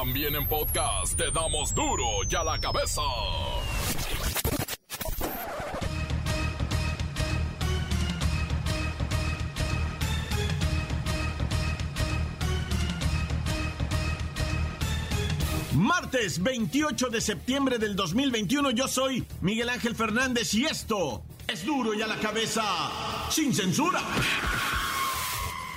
También 0.00 0.34
en 0.34 0.46
podcast 0.46 1.14
te 1.14 1.30
damos 1.30 1.74
duro 1.74 2.04
y 2.26 2.34
a 2.34 2.42
la 2.42 2.58
cabeza. 2.58 3.02
Martes 15.74 16.42
28 16.42 17.10
de 17.10 17.20
septiembre 17.20 17.76
del 17.76 17.94
2021 17.94 18.70
yo 18.70 18.88
soy 18.88 19.26
Miguel 19.42 19.68
Ángel 19.68 19.94
Fernández 19.94 20.54
y 20.54 20.64
esto 20.64 21.22
es 21.46 21.66
duro 21.66 21.92
y 21.92 22.00
a 22.00 22.06
la 22.06 22.16
cabeza 22.16 22.62
sin 23.28 23.52
censura. 23.52 24.00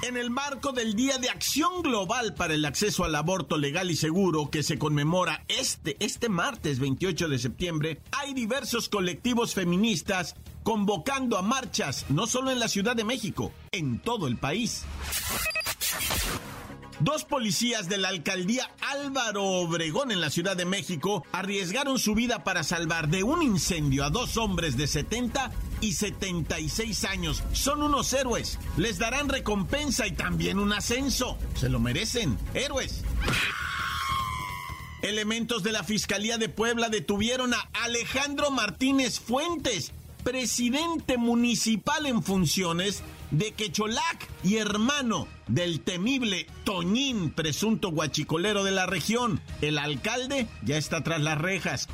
En 0.04 0.18
el 0.18 0.30
marco 0.30 0.74
del 0.74 0.96
Día 0.96 1.18
de 1.18 1.30
Acción 1.30 1.82
Global 1.82 2.34
para 2.34 2.54
el 2.54 2.66
Acceso 2.66 3.06
al 3.06 3.16
Aborto 3.16 3.58
Legal 3.58 3.90
y 3.90 3.96
Seguro 3.96 4.50
que 4.50 4.62
se 4.62 4.78
conmemora 4.78 5.46
este, 5.48 5.96
este 6.02 6.28
martes 6.28 6.80
28 6.80 7.30
de 7.30 7.40
septiembre, 7.40 8.02
hay 8.12 8.34
diversos 8.34 8.90
colectivos 8.90 9.54
feministas 9.54 10.36
convocando 10.64 11.38
a 11.38 11.42
marchas, 11.42 12.06
no 12.10 12.28
solo 12.28 12.52
en 12.52 12.60
la 12.60 12.68
Ciudad 12.68 12.98
de 12.98 13.06
México, 13.06 13.54
en 13.72 13.98
todo 13.98 14.28
el 14.28 14.36
país. 14.36 14.84
Dos 17.00 17.24
policías 17.24 17.88
de 17.88 17.98
la 17.98 18.10
alcaldía 18.10 18.70
Álvaro 18.82 19.46
Obregón 19.46 20.12
en 20.12 20.20
la 20.20 20.30
Ciudad 20.30 20.58
de 20.58 20.66
México 20.66 21.26
arriesgaron 21.32 21.98
su 21.98 22.14
vida 22.14 22.44
para 22.44 22.64
salvar 22.64 23.08
de 23.08 23.24
un 23.24 23.42
incendio 23.42 24.04
a 24.04 24.10
dos 24.10 24.36
hombres 24.36 24.76
de 24.76 24.88
70 24.88 25.50
y 25.84 25.92
76 25.92 27.04
años. 27.04 27.44
Son 27.52 27.84
unos 27.84 28.14
héroes. 28.14 28.58
Les 28.78 29.00
darán 29.00 29.28
recompensa 29.28 30.08
y 30.08 30.14
también 30.14 30.58
un 30.58 30.72
ascenso. 30.72 31.38
Se 31.56 31.68
lo 31.68 31.80
merecen. 31.80 32.38
Héroes. 32.54 33.04
Elementos 35.02 35.62
de 35.62 35.74
la 35.74 35.84
Fiscalía 35.84 36.38
de 36.38 36.48
Puebla 36.48 36.88
detuvieron 36.88 37.54
a 37.54 37.70
Alejandro 37.84 38.50
Martínez 38.50 39.20
Fuentes, 39.20 39.92
presidente 40.24 41.18
municipal 41.18 42.06
en 42.06 42.24
funciones 42.24 43.04
de 43.32 43.52
Quecholac 43.52 44.30
y 44.42 44.58
hermano 44.58 45.28
del 45.48 45.82
temible 45.82 46.48
Toñín, 46.64 47.32
presunto 47.32 47.92
guachicolero 47.92 48.64
de 48.64 48.72
la 48.72 48.86
región. 48.86 49.42
El 49.60 49.78
alcalde 49.78 50.48
ya 50.64 50.78
está 50.78 51.04
tras 51.04 51.20
las 51.20 51.38
rejas. 51.38 51.90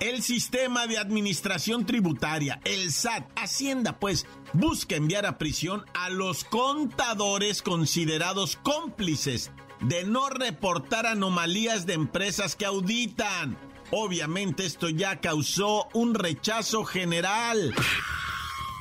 El 0.00 0.22
sistema 0.22 0.86
de 0.86 0.96
administración 0.96 1.84
tributaria, 1.84 2.60
el 2.64 2.92
SAT, 2.92 3.28
Hacienda, 3.34 3.98
pues, 3.98 4.26
busca 4.52 4.94
enviar 4.94 5.26
a 5.26 5.38
prisión 5.38 5.84
a 5.92 6.08
los 6.08 6.44
contadores 6.44 7.62
considerados 7.62 8.56
cómplices 8.56 9.50
de 9.80 10.04
no 10.04 10.28
reportar 10.28 11.06
anomalías 11.06 11.84
de 11.84 11.94
empresas 11.94 12.54
que 12.54 12.64
auditan. 12.64 13.58
Obviamente 13.90 14.66
esto 14.66 14.88
ya 14.88 15.20
causó 15.20 15.88
un 15.94 16.14
rechazo 16.14 16.84
general. 16.84 17.74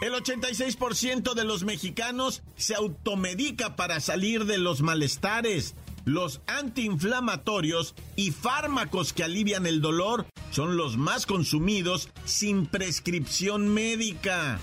El 0.01 0.13
86% 0.13 1.33
de 1.33 1.43
los 1.43 1.63
mexicanos 1.63 2.43
se 2.55 2.75
automedica 2.75 3.75
para 3.75 3.99
salir 4.01 4.45
de 4.45 4.59
los 4.59 4.81
malestares. 4.81 5.73
Los 6.07 6.39
antiinflamatorios 6.47 7.93
y 8.15 8.31
fármacos 8.31 9.11
que 9.11 9.25
alivian 9.25 9.65
el 9.65 9.81
dolor 9.81 10.25
son 10.51 10.77
los 10.77 10.95
más 10.95 11.25
consumidos 11.25 12.07
sin 12.23 12.65
prescripción 12.65 13.67
médica. 13.67 14.57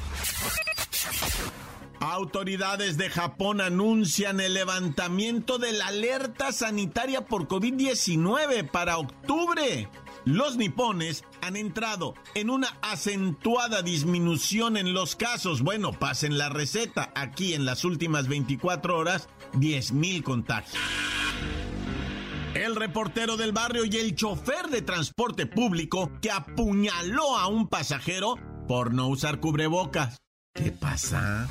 Autoridades 2.01 2.97
de 2.97 3.11
Japón 3.11 3.61
anuncian 3.61 4.41
el 4.41 4.55
levantamiento 4.55 5.59
de 5.59 5.73
la 5.73 5.89
alerta 5.89 6.51
sanitaria 6.51 7.27
por 7.27 7.47
COVID-19 7.47 8.71
para 8.71 8.97
octubre 8.97 9.91
los 10.25 10.57
nipones 10.57 11.25
han 11.43 11.57
entrado 11.57 12.15
en 12.35 12.49
una 12.49 12.79
acentuada 12.81 13.83
disminución 13.83 14.79
en 14.79 14.95
los 14.95 15.17
casos. 15.17 15.61
Bueno, 15.61 15.93
pasen 15.93 16.39
la 16.39 16.49
receta. 16.49 17.13
Aquí 17.15 17.53
en 17.53 17.67
las 17.67 17.85
últimas 17.85 18.27
24 18.27 18.97
horas, 18.97 19.29
10.000 19.53 20.23
contagios. 20.23 20.81
El 22.75 22.81
reportero 22.81 23.37
del 23.37 23.53
barrio 23.53 23.85
y 23.85 23.97
el 23.99 24.17
chofer 24.17 24.67
de 24.69 24.83
transporte 24.83 25.47
público 25.47 26.11
que 26.21 26.33
apuñaló 26.33 27.39
a 27.39 27.47
un 27.47 27.69
pasajero 27.69 28.35
por 28.67 28.93
no 28.93 29.07
usar 29.07 29.39
cubrebocas. 29.39 30.17
¿Qué 30.53 30.73
pasa? 30.73 31.49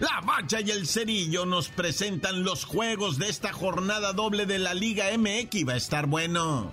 La 0.00 0.20
Bacha 0.20 0.60
y 0.60 0.70
el 0.70 0.86
Cerillo 0.86 1.46
nos 1.46 1.70
presentan 1.70 2.44
los 2.44 2.66
juegos 2.66 3.16
de 3.16 3.30
esta 3.30 3.54
jornada 3.54 4.12
doble 4.12 4.44
de 4.44 4.58
la 4.58 4.74
Liga 4.74 5.06
MX. 5.16 5.66
Va 5.66 5.72
a 5.72 5.76
estar 5.76 6.06
bueno. 6.08 6.70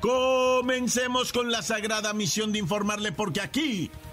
Comencemos 0.00 1.32
con 1.32 1.52
la 1.52 1.62
sagrada 1.62 2.12
misión 2.12 2.50
de 2.50 2.58
informarle 2.58 3.12
porque 3.12 3.40
aquí 3.40 3.92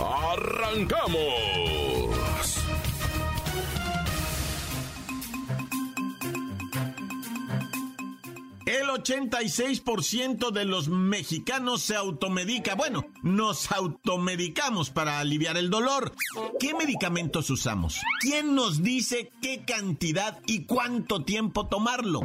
¡Arrancamos! 0.00 1.14
El 8.66 8.88
86% 8.88 10.50
de 10.50 10.64
los 10.64 10.88
mexicanos 10.88 11.82
se 11.82 11.96
automedica. 11.96 12.74
Bueno, 12.74 13.04
nos 13.22 13.70
automedicamos 13.70 14.90
para 14.90 15.20
aliviar 15.20 15.56
el 15.56 15.70
dolor. 15.70 16.14
¿Qué 16.58 16.74
medicamentos 16.74 17.50
usamos? 17.50 18.00
¿Quién 18.20 18.54
nos 18.54 18.82
dice 18.82 19.30
qué 19.42 19.64
cantidad 19.64 20.40
y 20.46 20.64
cuánto 20.64 21.24
tiempo 21.24 21.66
tomarlo? 21.66 22.20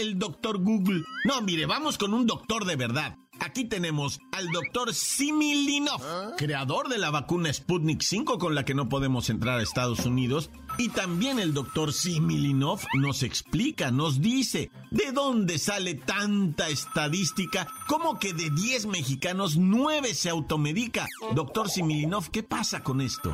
el 0.00 0.18
doctor 0.18 0.58
Google. 0.58 1.04
No, 1.24 1.42
mire, 1.42 1.66
vamos 1.66 1.98
con 1.98 2.14
un 2.14 2.26
doctor 2.26 2.64
de 2.64 2.76
verdad. 2.76 3.16
Aquí 3.40 3.64
tenemos 3.64 4.20
al 4.32 4.48
doctor 4.48 4.94
Similinov, 4.94 6.36
creador 6.36 6.88
de 6.88 6.98
la 6.98 7.10
vacuna 7.10 7.52
Sputnik 7.52 8.02
5 8.02 8.38
con 8.38 8.54
la 8.54 8.64
que 8.64 8.74
no 8.74 8.88
podemos 8.88 9.30
entrar 9.30 9.58
a 9.58 9.62
Estados 9.62 10.04
Unidos. 10.04 10.50
Y 10.78 10.90
también 10.90 11.38
el 11.38 11.54
doctor 11.54 11.92
Similinov 11.92 12.80
nos 12.94 13.22
explica, 13.22 13.90
nos 13.90 14.20
dice 14.20 14.70
de 14.90 15.12
dónde 15.12 15.58
sale 15.58 15.94
tanta 15.94 16.68
estadística, 16.68 17.66
como 17.88 18.18
que 18.18 18.34
de 18.34 18.50
10 18.50 18.86
mexicanos 18.86 19.56
9 19.56 20.14
se 20.14 20.28
automedica. 20.28 21.08
Doctor 21.34 21.70
Similinov, 21.70 22.30
¿qué 22.30 22.42
pasa 22.42 22.82
con 22.82 23.00
esto? 23.00 23.32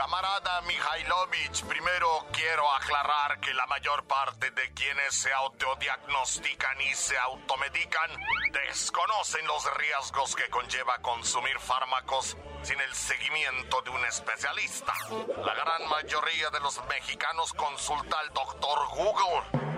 Camarada 0.00 0.62
Mihailovich, 0.62 1.62
primero 1.66 2.26
quiero 2.32 2.72
aclarar 2.72 3.38
que 3.38 3.52
la 3.52 3.66
mayor 3.66 4.02
parte 4.04 4.50
de 4.50 4.72
quienes 4.72 5.14
se 5.14 5.30
autodiagnostican 5.30 6.80
y 6.80 6.94
se 6.94 7.18
automedican 7.18 8.10
desconocen 8.50 9.46
los 9.46 9.62
riesgos 9.74 10.34
que 10.34 10.48
conlleva 10.48 11.02
consumir 11.02 11.58
fármacos 11.58 12.34
sin 12.62 12.80
el 12.80 12.94
seguimiento 12.94 13.82
de 13.82 13.90
un 13.90 14.02
especialista. 14.06 14.94
La 15.44 15.52
gran 15.52 15.86
mayoría 15.90 16.48
de 16.48 16.60
los 16.60 16.82
mexicanos 16.86 17.52
consulta 17.52 18.20
al 18.20 18.32
doctor 18.32 18.88
Google 18.96 19.70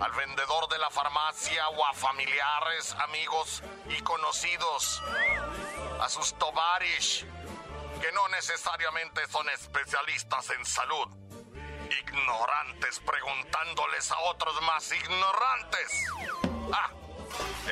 al 0.00 0.12
vendedor 0.12 0.68
de 0.68 0.78
la 0.78 0.90
farmacia 0.90 1.68
o 1.70 1.84
a 1.84 1.92
familiares, 1.94 2.94
amigos 3.08 3.60
y 3.88 4.00
conocidos, 4.02 5.02
a 6.00 6.08
sus 6.08 6.32
tovarish 6.34 7.26
que 8.04 8.12
no 8.12 8.28
necesariamente 8.28 9.26
son 9.28 9.48
especialistas 9.48 10.50
en 10.50 10.66
salud. 10.66 11.08
Ignorantes 12.02 13.00
preguntándoles 13.00 14.10
a 14.10 14.18
otros 14.30 14.60
más 14.60 14.92
ignorantes. 14.92 16.04
¡Ah! 16.70 16.90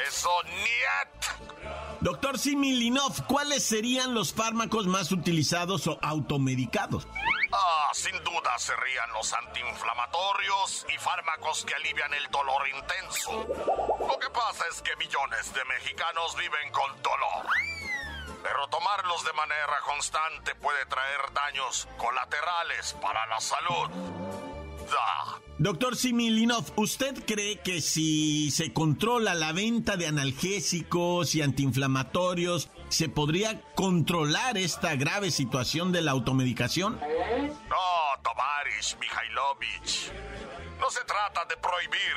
¡Eso 0.09 0.31
niet! 0.45 2.01
Doctor 2.01 2.39
Similinov, 2.39 3.27
¿cuáles 3.27 3.63
serían 3.63 4.15
los 4.15 4.33
fármacos 4.33 4.87
más 4.87 5.13
utilizados 5.13 5.87
o 5.87 5.99
automedicados? 6.01 7.07
Ah, 7.53 7.91
sin 7.93 8.17
duda 8.25 8.59
serían 8.59 9.13
los 9.13 9.31
antiinflamatorios 9.35 10.87
y 10.89 10.99
fármacos 10.99 11.67
que 11.67 11.75
alivian 11.75 12.15
el 12.15 12.27
dolor 12.31 12.67
intenso. 12.69 13.33
Lo 14.09 14.19
que 14.19 14.31
pasa 14.31 14.65
es 14.71 14.81
que 14.81 14.97
millones 14.97 15.53
de 15.53 15.63
mexicanos 15.67 16.35
viven 16.39 16.73
con 16.73 17.03
dolor 17.03 17.82
pero 18.43 18.69
tomarlos 18.69 19.25
de 19.25 19.33
manera 19.33 19.81
constante 19.85 20.55
puede 20.57 20.85
traer 20.87 21.33
daños 21.33 21.89
colaterales 21.97 22.95
para 23.01 23.27
la 23.27 23.41
salud. 23.41 23.91
Doctor 25.59 25.97
Similinov, 25.97 26.65
¿usted 26.77 27.25
cree 27.25 27.61
que 27.61 27.81
si 27.81 28.51
se 28.51 28.73
controla 28.73 29.35
la 29.35 29.53
venta 29.53 29.97
de 29.97 30.07
analgésicos 30.07 31.35
y 31.35 31.43
antiinflamatorios, 31.43 32.69
se 32.89 33.09
podría 33.09 33.63
controlar 33.75 34.59
esta 34.59 34.97
grave 34.97 35.31
situación 35.31 35.93
de 35.93 36.03
la 36.03 36.11
automedicación? 36.11 36.99
No, 36.99 38.23
Tovarish 38.23 38.97
Mikhailovich. 38.99 40.11
No 40.81 40.91
se 40.91 41.05
trata 41.05 41.45
de 41.45 41.57
prohibir, 41.59 42.17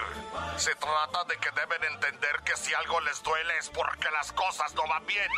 se 0.58 0.74
trata 0.76 1.24
de 1.26 1.38
que 1.38 1.52
deben 1.52 1.84
entender 1.94 2.42
que 2.44 2.58
si 2.58 2.74
algo 2.74 3.00
les 3.02 3.22
duele 3.22 3.58
es 3.60 3.70
porque 3.70 4.10
las 4.12 4.32
cosas 4.32 4.74
no 4.74 4.88
van 4.88 5.06
bien. 5.06 5.30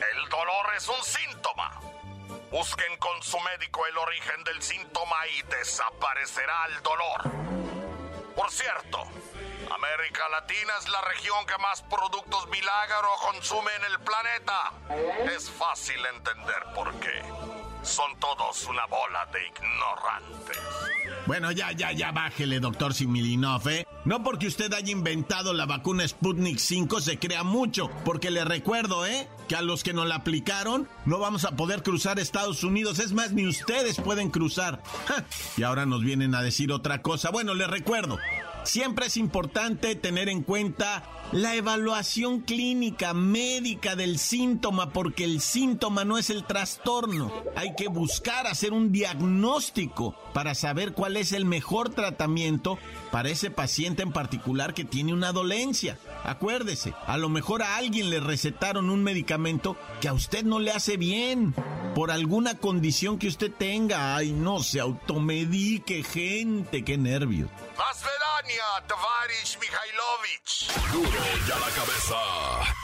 El 0.00 0.28
dolor 0.28 0.74
es 0.76 0.88
un 0.88 1.02
síntoma. 1.02 1.80
Busquen 2.50 2.96
con 2.98 3.22
su 3.22 3.38
médico 3.40 3.86
el 3.86 3.98
origen 3.98 4.44
del 4.44 4.62
síntoma 4.62 5.16
y 5.28 5.42
desaparecerá 5.42 6.66
el 6.68 6.82
dolor. 6.82 7.22
Por 8.34 8.50
cierto, 8.50 8.98
América 9.70 10.28
Latina 10.28 10.72
es 10.78 10.88
la 10.88 11.00
región 11.02 11.46
que 11.46 11.58
más 11.58 11.82
productos 11.82 12.48
milagro 12.48 13.08
consume 13.22 13.74
en 13.76 13.84
el 13.84 14.00
planeta. 14.00 14.72
Es 15.32 15.50
fácil 15.50 16.04
entender 16.06 16.64
por 16.74 16.92
qué. 17.00 17.22
Son 17.82 18.18
todos 18.18 18.64
una 18.64 18.86
bola 18.86 19.26
de 19.26 19.46
ignorantes. 19.46 20.58
Bueno, 21.26 21.50
ya, 21.52 21.72
ya, 21.72 21.90
ya 21.92 22.12
bájele, 22.12 22.60
doctor 22.60 22.92
Similinov, 22.92 23.66
¿eh? 23.68 23.86
No 24.04 24.22
porque 24.22 24.46
usted 24.46 24.70
haya 24.74 24.92
inventado 24.92 25.54
la 25.54 25.64
vacuna 25.64 26.06
Sputnik 26.06 26.58
5 26.58 27.00
se 27.00 27.18
crea 27.18 27.42
mucho, 27.42 27.90
porque 28.04 28.30
le 28.30 28.44
recuerdo, 28.44 29.06
¿eh? 29.06 29.26
Que 29.48 29.56
a 29.56 29.62
los 29.62 29.82
que 29.82 29.94
nos 29.94 30.06
la 30.06 30.16
aplicaron 30.16 30.86
no 31.06 31.18
vamos 31.18 31.46
a 31.46 31.56
poder 31.56 31.82
cruzar 31.82 32.18
Estados 32.18 32.62
Unidos, 32.62 32.98
es 32.98 33.12
más, 33.12 33.32
ni 33.32 33.46
ustedes 33.46 33.96
pueden 34.00 34.30
cruzar. 34.30 34.82
Y 35.56 35.62
ahora 35.62 35.86
nos 35.86 36.02
vienen 36.02 36.34
a 36.34 36.42
decir 36.42 36.70
otra 36.72 37.00
cosa. 37.00 37.30
Bueno, 37.30 37.54
le 37.54 37.66
recuerdo, 37.66 38.18
siempre 38.64 39.06
es 39.06 39.16
importante 39.16 39.94
tener 39.94 40.28
en 40.28 40.42
cuenta 40.42 41.04
la 41.32 41.54
evaluación 41.54 42.40
clínica 42.40 43.14
médica 43.14 43.96
del 43.96 44.18
síntoma, 44.18 44.90
porque 44.90 45.24
el 45.24 45.40
síntoma 45.40 46.04
no 46.04 46.18
es 46.18 46.30
el 46.30 46.44
trastorno. 46.44 47.32
Hay 47.56 47.74
que 47.74 47.88
buscar 47.88 48.46
hacer 48.46 48.72
un 48.72 48.92
diagnóstico 48.92 50.14
para 50.32 50.54
saber 50.54 50.92
cuál 50.92 51.16
es 51.16 51.32
el 51.32 51.44
mejor 51.44 51.90
tratamiento 51.90 52.78
para 53.10 53.30
ese 53.30 53.50
paciente 53.50 54.02
en 54.02 54.12
particular 54.12 54.74
que 54.74 54.84
tiene 54.84 55.12
una 55.12 55.32
dolencia. 55.32 55.98
Acuérdese, 56.24 56.94
a 57.06 57.16
lo 57.16 57.28
mejor 57.28 57.62
a 57.62 57.76
alguien 57.76 58.10
le 58.10 58.20
recetaron 58.20 58.90
un 58.90 59.02
medicamento 59.02 59.76
que 60.00 60.08
a 60.08 60.12
usted 60.12 60.44
no 60.44 60.58
le 60.58 60.72
hace 60.72 60.96
bien 60.96 61.54
por 61.94 62.10
alguna 62.10 62.56
condición 62.58 63.18
que 63.18 63.28
usted 63.28 63.52
tenga. 63.52 64.16
Ay, 64.16 64.32
no 64.32 64.62
se 64.62 64.80
automedique, 64.80 66.02
gente, 66.02 66.84
qué 66.84 66.98
nervios. 66.98 67.48
Duro 70.92 71.10
ya 71.48 71.58
la 71.58 71.70
cabeza. 71.70 72.83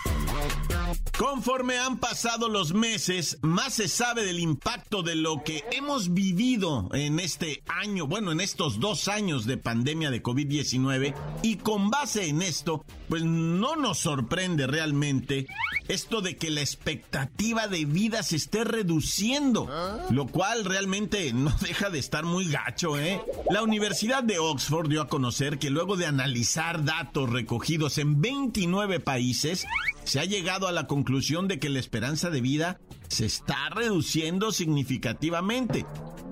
Conforme 1.20 1.78
han 1.78 1.99
pasado 1.99 2.49
los 2.49 2.72
meses, 2.72 3.37
más 3.43 3.75
se 3.75 3.88
sabe 3.88 4.25
del 4.25 4.38
impacto 4.38 5.02
de 5.02 5.17
lo 5.17 5.44
que 5.44 5.62
hemos 5.70 6.14
vivido 6.14 6.88
en 6.94 7.20
este 7.20 7.62
año, 7.67 8.06
bueno, 8.06 8.32
en 8.32 8.40
estos 8.40 8.81
dos 8.81 9.06
años 9.06 9.44
de 9.44 9.58
pandemia 9.58 10.11
de 10.11 10.22
COVID-19, 10.22 11.14
y 11.43 11.56
con 11.56 11.90
base 11.90 12.28
en 12.28 12.40
esto, 12.40 12.87
pues 13.11 13.22
no 13.22 13.76
nos 13.76 13.99
sorprende 13.99 14.67
realmente 14.67 15.46
esto 15.88 16.22
de 16.22 16.38
que 16.38 16.49
la 16.49 16.62
expectativa 16.62 17.69
de 17.69 17.84
vida 17.84 18.22
se 18.22 18.37
esté 18.37 18.64
reduciendo, 18.64 19.69
lo 20.08 20.26
cual 20.26 20.64
realmente 20.64 21.34
no 21.34 21.55
deja 21.61 21.90
de 21.90 21.99
estar 21.99 22.25
muy 22.25 22.46
gacho, 22.46 22.99
¿eh? 22.99 23.20
La 23.50 23.62
Universidad 23.62 24.22
de 24.25 24.38
Oxford 24.38 24.88
dio 24.88 25.02
a 25.02 25.08
conocer 25.08 25.58
que 25.58 25.69
luego 25.69 25.99
de 25.99 26.06
analizar 26.06 26.82
datos 26.82 27.28
recogidos 27.28 27.99
en 27.99 28.22
29 28.22 29.00
países, 29.00 29.67
se 30.05 30.19
ha 30.19 30.25
llegado 30.25 30.67
a 30.67 30.72
la 30.72 30.87
conclusión 30.87 31.09
de 31.10 31.58
que 31.58 31.68
la 31.68 31.80
esperanza 31.80 32.30
de 32.30 32.40
vida 32.40 32.80
se 33.08 33.26
está 33.26 33.68
reduciendo 33.68 34.52
significativamente. 34.52 35.84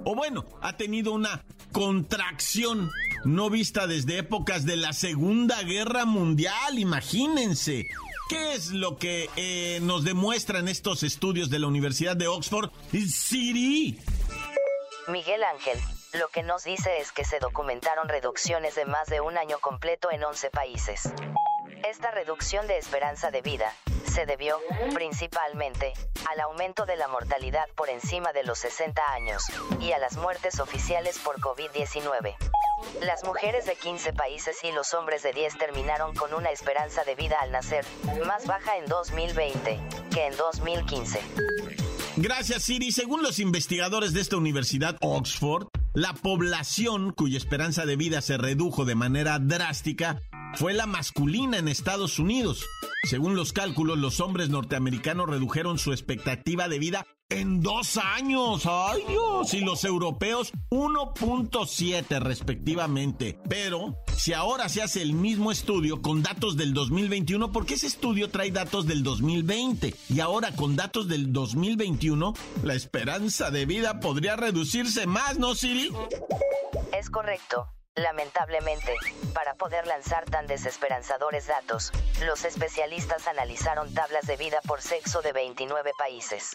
O 0.04 0.14
bueno, 0.14 0.46
ha 0.62 0.76
tenido 0.76 1.12
una 1.12 1.44
contracción 1.72 2.90
no 3.24 3.50
vista 3.50 3.86
desde 3.86 4.18
épocas 4.18 4.64
de 4.64 4.76
la 4.76 4.92
Segunda 4.92 5.62
Guerra 5.62 6.04
Mundial, 6.04 6.78
imagínense. 6.78 7.84
¿Qué 8.28 8.54
es 8.54 8.70
lo 8.70 8.96
que 8.96 9.28
eh, 9.36 9.80
nos 9.82 10.04
demuestran 10.04 10.68
estos 10.68 11.02
estudios 11.02 11.50
de 11.50 11.58
la 11.58 11.66
Universidad 11.66 12.16
de 12.16 12.28
Oxford? 12.28 12.70
Siri. 12.92 13.98
Miguel 15.08 15.42
Ángel, 15.44 15.78
lo 16.14 16.28
que 16.28 16.42
nos 16.42 16.64
dice 16.64 16.98
es 17.00 17.12
que 17.12 17.24
se 17.24 17.40
documentaron 17.40 18.08
reducciones 18.08 18.74
de 18.74 18.86
más 18.86 19.08
de 19.08 19.20
un 19.20 19.36
año 19.36 19.58
completo 19.60 20.10
en 20.10 20.22
11 20.22 20.50
países. 20.50 21.12
Esta 21.88 22.10
reducción 22.10 22.66
de 22.66 22.78
esperanza 22.78 23.30
de 23.30 23.40
vida 23.42 23.72
se 24.18 24.26
debió, 24.26 24.56
principalmente, 24.94 25.92
al 26.28 26.40
aumento 26.40 26.86
de 26.86 26.96
la 26.96 27.06
mortalidad 27.06 27.66
por 27.76 27.88
encima 27.88 28.32
de 28.32 28.42
los 28.42 28.58
60 28.58 29.00
años 29.12 29.44
y 29.80 29.92
a 29.92 29.98
las 29.98 30.16
muertes 30.16 30.58
oficiales 30.58 31.20
por 31.20 31.40
COVID-19. 31.40 32.34
Las 33.00 33.22
mujeres 33.22 33.64
de 33.66 33.76
15 33.76 34.12
países 34.14 34.56
y 34.64 34.72
los 34.72 34.92
hombres 34.92 35.22
de 35.22 35.32
10 35.32 35.56
terminaron 35.58 36.16
con 36.16 36.34
una 36.34 36.50
esperanza 36.50 37.04
de 37.04 37.14
vida 37.14 37.36
al 37.40 37.52
nacer, 37.52 37.84
más 38.26 38.44
baja 38.44 38.76
en 38.76 38.86
2020 38.86 39.78
que 40.12 40.26
en 40.26 40.36
2015. 40.36 41.20
Gracias, 42.16 42.64
Siri. 42.64 42.90
Según 42.90 43.22
los 43.22 43.38
investigadores 43.38 44.14
de 44.14 44.20
esta 44.20 44.36
Universidad 44.36 44.96
Oxford, 45.00 45.68
la 45.94 46.12
población 46.12 47.12
cuya 47.12 47.38
esperanza 47.38 47.86
de 47.86 47.94
vida 47.94 48.20
se 48.20 48.36
redujo 48.36 48.84
de 48.84 48.96
manera 48.96 49.38
drástica 49.38 50.20
fue 50.56 50.72
la 50.72 50.86
masculina 50.86 51.58
en 51.58 51.68
Estados 51.68 52.18
Unidos. 52.18 52.66
Según 53.04 53.36
los 53.36 53.52
cálculos, 53.52 53.98
los 53.98 54.20
hombres 54.20 54.48
norteamericanos 54.50 55.28
redujeron 55.28 55.78
su 55.78 55.92
expectativa 55.92 56.68
de 56.68 56.78
vida 56.78 57.06
en 57.30 57.60
dos 57.60 57.96
años. 57.96 58.64
¡Ay 58.66 59.02
Dios! 59.06 59.54
Y 59.54 59.60
los 59.60 59.84
europeos 59.84 60.52
1.7 60.70 62.20
respectivamente. 62.20 63.38
Pero 63.48 63.96
si 64.16 64.32
ahora 64.32 64.68
se 64.68 64.82
hace 64.82 65.02
el 65.02 65.12
mismo 65.12 65.52
estudio 65.52 66.02
con 66.02 66.22
datos 66.22 66.56
del 66.56 66.74
2021, 66.74 67.52
porque 67.52 67.74
ese 67.74 67.86
estudio 67.86 68.30
trae 68.30 68.50
datos 68.50 68.86
del 68.86 69.02
2020 69.02 69.94
y 70.08 70.20
ahora 70.20 70.52
con 70.54 70.76
datos 70.76 71.08
del 71.08 71.32
2021, 71.32 72.34
la 72.64 72.74
esperanza 72.74 73.50
de 73.50 73.66
vida 73.66 74.00
podría 74.00 74.36
reducirse 74.36 75.06
más, 75.06 75.38
¿no, 75.38 75.54
Siri? 75.54 75.92
Es 76.98 77.10
correcto. 77.10 77.68
Lamentablemente, 77.98 78.94
para 79.34 79.54
poder 79.54 79.88
lanzar 79.88 80.24
tan 80.26 80.46
desesperanzadores 80.46 81.48
datos, 81.48 81.90
los 82.20 82.44
especialistas 82.44 83.26
analizaron 83.26 83.92
tablas 83.92 84.24
de 84.26 84.36
vida 84.36 84.60
por 84.68 84.80
sexo 84.80 85.20
de 85.20 85.32
29 85.32 85.90
países. 85.98 86.54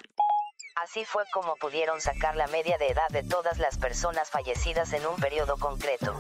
Así 0.76 1.04
fue 1.04 1.26
como 1.34 1.58
pudieron 1.58 2.00
sacar 2.00 2.38
la 2.38 2.48
media 2.48 2.78
de 2.78 2.88
edad 2.88 3.10
de 3.10 3.24
todas 3.24 3.58
las 3.58 3.78
personas 3.78 4.30
fallecidas 4.30 4.94
en 4.94 5.06
un 5.06 5.18
periodo 5.18 5.58
concreto. 5.58 6.18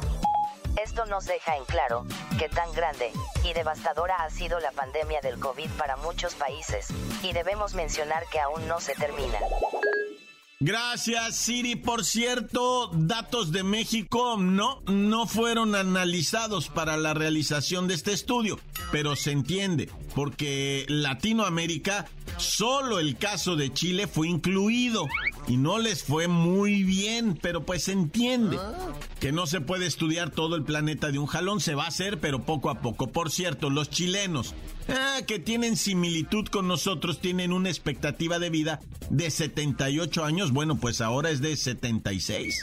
Esto 0.81 1.05
nos 1.05 1.25
deja 1.25 1.55
en 1.55 1.63
claro 1.65 2.05
que 2.37 2.49
tan 2.49 2.73
grande 2.73 3.13
y 3.43 3.53
devastadora 3.53 4.23
ha 4.23 4.29
sido 4.29 4.59
la 4.59 4.73
pandemia 4.73 5.21
del 5.21 5.39
COVID 5.39 5.69
para 5.77 5.95
muchos 5.95 6.35
países, 6.35 6.87
y 7.21 7.31
debemos 7.31 7.75
mencionar 7.75 8.25
que 8.27 8.41
aún 8.41 8.67
no 8.67 8.81
se 8.81 8.93
termina. 8.95 9.39
Gracias, 10.65 11.35
Siri. 11.35 11.75
Por 11.75 12.05
cierto, 12.05 12.89
datos 12.93 13.51
de 13.51 13.63
México 13.63 14.37
no, 14.39 14.81
no 14.87 15.27
fueron 15.27 15.75
analizados 15.75 16.69
para 16.69 16.95
la 16.95 17.13
realización 17.13 17.89
de 17.89 17.95
este 17.95 18.13
estudio, 18.13 18.57
pero 18.89 19.17
se 19.17 19.31
entiende, 19.31 19.89
porque 20.15 20.85
Latinoamérica, 20.87 22.05
solo 22.37 22.99
el 22.99 23.17
caso 23.17 23.57
de 23.57 23.73
Chile 23.73 24.07
fue 24.07 24.29
incluido 24.29 25.05
y 25.47 25.57
no 25.57 25.79
les 25.79 26.03
fue 26.03 26.27
muy 26.27 26.83
bien, 26.83 27.37
pero 27.41 27.65
pues 27.65 27.83
se 27.83 27.91
entiende 27.91 28.57
que 29.19 29.31
no 29.31 29.47
se 29.47 29.61
puede 29.61 29.85
estudiar 29.85 30.29
todo 30.29 30.55
el 30.55 30.63
planeta 30.63 31.11
de 31.11 31.19
un 31.19 31.25
jalón, 31.25 31.59
se 31.59 31.75
va 31.75 31.85
a 31.85 31.87
hacer, 31.87 32.19
pero 32.19 32.43
poco 32.43 32.69
a 32.69 32.81
poco. 32.81 33.07
Por 33.07 33.31
cierto, 33.31 33.69
los 33.69 33.89
chilenos 33.89 34.53
Ah, 34.89 35.19
que 35.25 35.39
tienen 35.39 35.77
similitud 35.77 36.47
con 36.47 36.67
nosotros, 36.67 37.19
tienen 37.19 37.53
una 37.53 37.69
expectativa 37.69 38.37
de 38.39 38.49
vida 38.49 38.81
de 39.09 39.31
78 39.31 40.25
años, 40.25 40.51
bueno, 40.51 40.77
pues 40.77 40.99
ahora 40.99 41.29
es 41.29 41.41
de 41.41 41.55
76. 41.55 42.59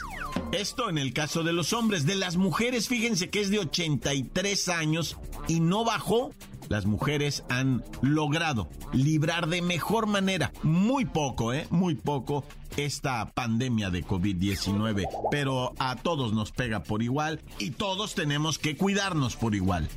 Esto 0.51 0.89
en 0.89 0.97
el 0.97 1.13
caso 1.13 1.43
de 1.43 1.53
los 1.53 1.73
hombres, 1.73 2.05
de 2.05 2.15
las 2.15 2.37
mujeres, 2.37 2.87
fíjense 2.87 3.29
que 3.29 3.41
es 3.41 3.49
de 3.49 3.59
83 3.59 4.69
años 4.69 5.17
y 5.47 5.61
no 5.61 5.83
bajó 5.83 6.31
las 6.69 6.85
mujeres 6.85 7.43
han 7.49 7.83
logrado 8.01 8.69
librar 8.93 9.47
de 9.47 9.61
mejor 9.61 10.07
manera, 10.07 10.51
muy 10.63 11.05
poco, 11.05 11.53
¿eh? 11.53 11.67
Muy 11.69 11.95
poco, 11.95 12.43
esta 12.77 13.31
pandemia 13.31 13.89
de 13.89 14.05
COVID-19, 14.05 15.07
pero 15.29 15.73
a 15.79 15.95
todos 15.95 16.33
nos 16.33 16.51
pega 16.51 16.83
por 16.83 17.03
igual 17.03 17.41
y 17.59 17.71
todos 17.71 18.15
tenemos 18.15 18.57
que 18.57 18.77
cuidarnos 18.77 19.35
por 19.35 19.55
igual. 19.55 19.89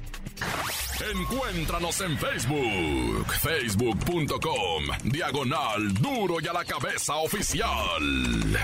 Encuéntranos 1.12 2.00
en 2.00 2.18
Facebook, 2.18 3.26
facebook.com, 3.40 4.84
diagonal 5.04 5.94
duro 5.94 6.36
y 6.40 6.46
a 6.46 6.52
la 6.52 6.64
cabeza 6.64 7.16
oficial. 7.16 8.58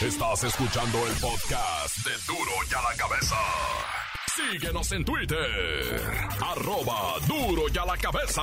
Estás 0.00 0.44
escuchando 0.44 1.06
el 1.06 1.14
podcast 1.14 1.96
de 1.98 2.12
duro 2.26 2.52
y 2.70 2.74
a 2.74 2.82
la 2.82 2.96
cabeza. 2.96 4.03
Síguenos 4.52 4.92
en 4.92 5.04
Twitter, 5.04 6.02
arroba 6.40 7.14
duro 7.26 7.64
y 7.72 7.78
a 7.78 7.84
la 7.84 7.96
cabeza. 7.96 8.42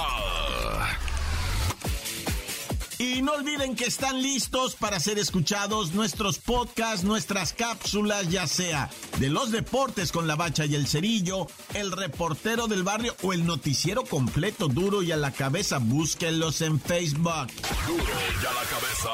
Y 2.97 3.21
no 3.23 3.33
olviden 3.33 3.75
que 3.75 3.85
están 3.85 4.21
listos 4.21 4.75
para 4.75 4.99
ser 4.99 5.17
escuchados 5.17 5.93
nuestros 5.93 6.37
podcasts, 6.37 7.03
nuestras 7.03 7.51
cápsulas, 7.53 8.29
ya 8.29 8.45
sea 8.45 8.91
de 9.17 9.29
los 9.29 9.51
deportes 9.51 10.11
con 10.11 10.27
la 10.27 10.35
bacha 10.35 10.65
y 10.65 10.75
el 10.75 10.85
cerillo, 10.87 11.47
el 11.73 11.91
reportero 11.91 12.67
del 12.67 12.83
barrio 12.83 13.15
o 13.23 13.33
el 13.33 13.45
noticiero 13.45 14.03
completo 14.03 14.67
duro 14.67 15.01
y 15.01 15.11
a 15.11 15.17
la 15.17 15.31
cabeza. 15.31 15.79
Búsquenlos 15.79 16.61
en 16.61 16.79
Facebook. 16.79 17.47
Duro 17.87 18.03
y 18.41 18.45
a 18.45 18.53
la 18.53 18.63
cabeza. 18.69 19.09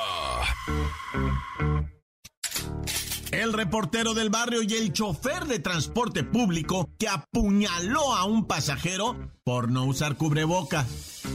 El 3.47 3.53
reportero 3.53 4.13
del 4.13 4.29
barrio 4.29 4.61
y 4.61 4.73
el 4.73 4.91
chofer 4.91 5.45
de 5.45 5.59
transporte 5.59 6.21
público 6.21 6.89
que 6.99 7.07
apuñaló 7.07 8.13
a 8.13 8.25
un 8.25 8.45
pasajero 8.45 9.15
por 9.45 9.71
no 9.71 9.85
usar 9.85 10.17
cubreboca. 10.17 10.85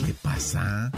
¿Qué 0.05 0.13
pasa? 0.13 0.93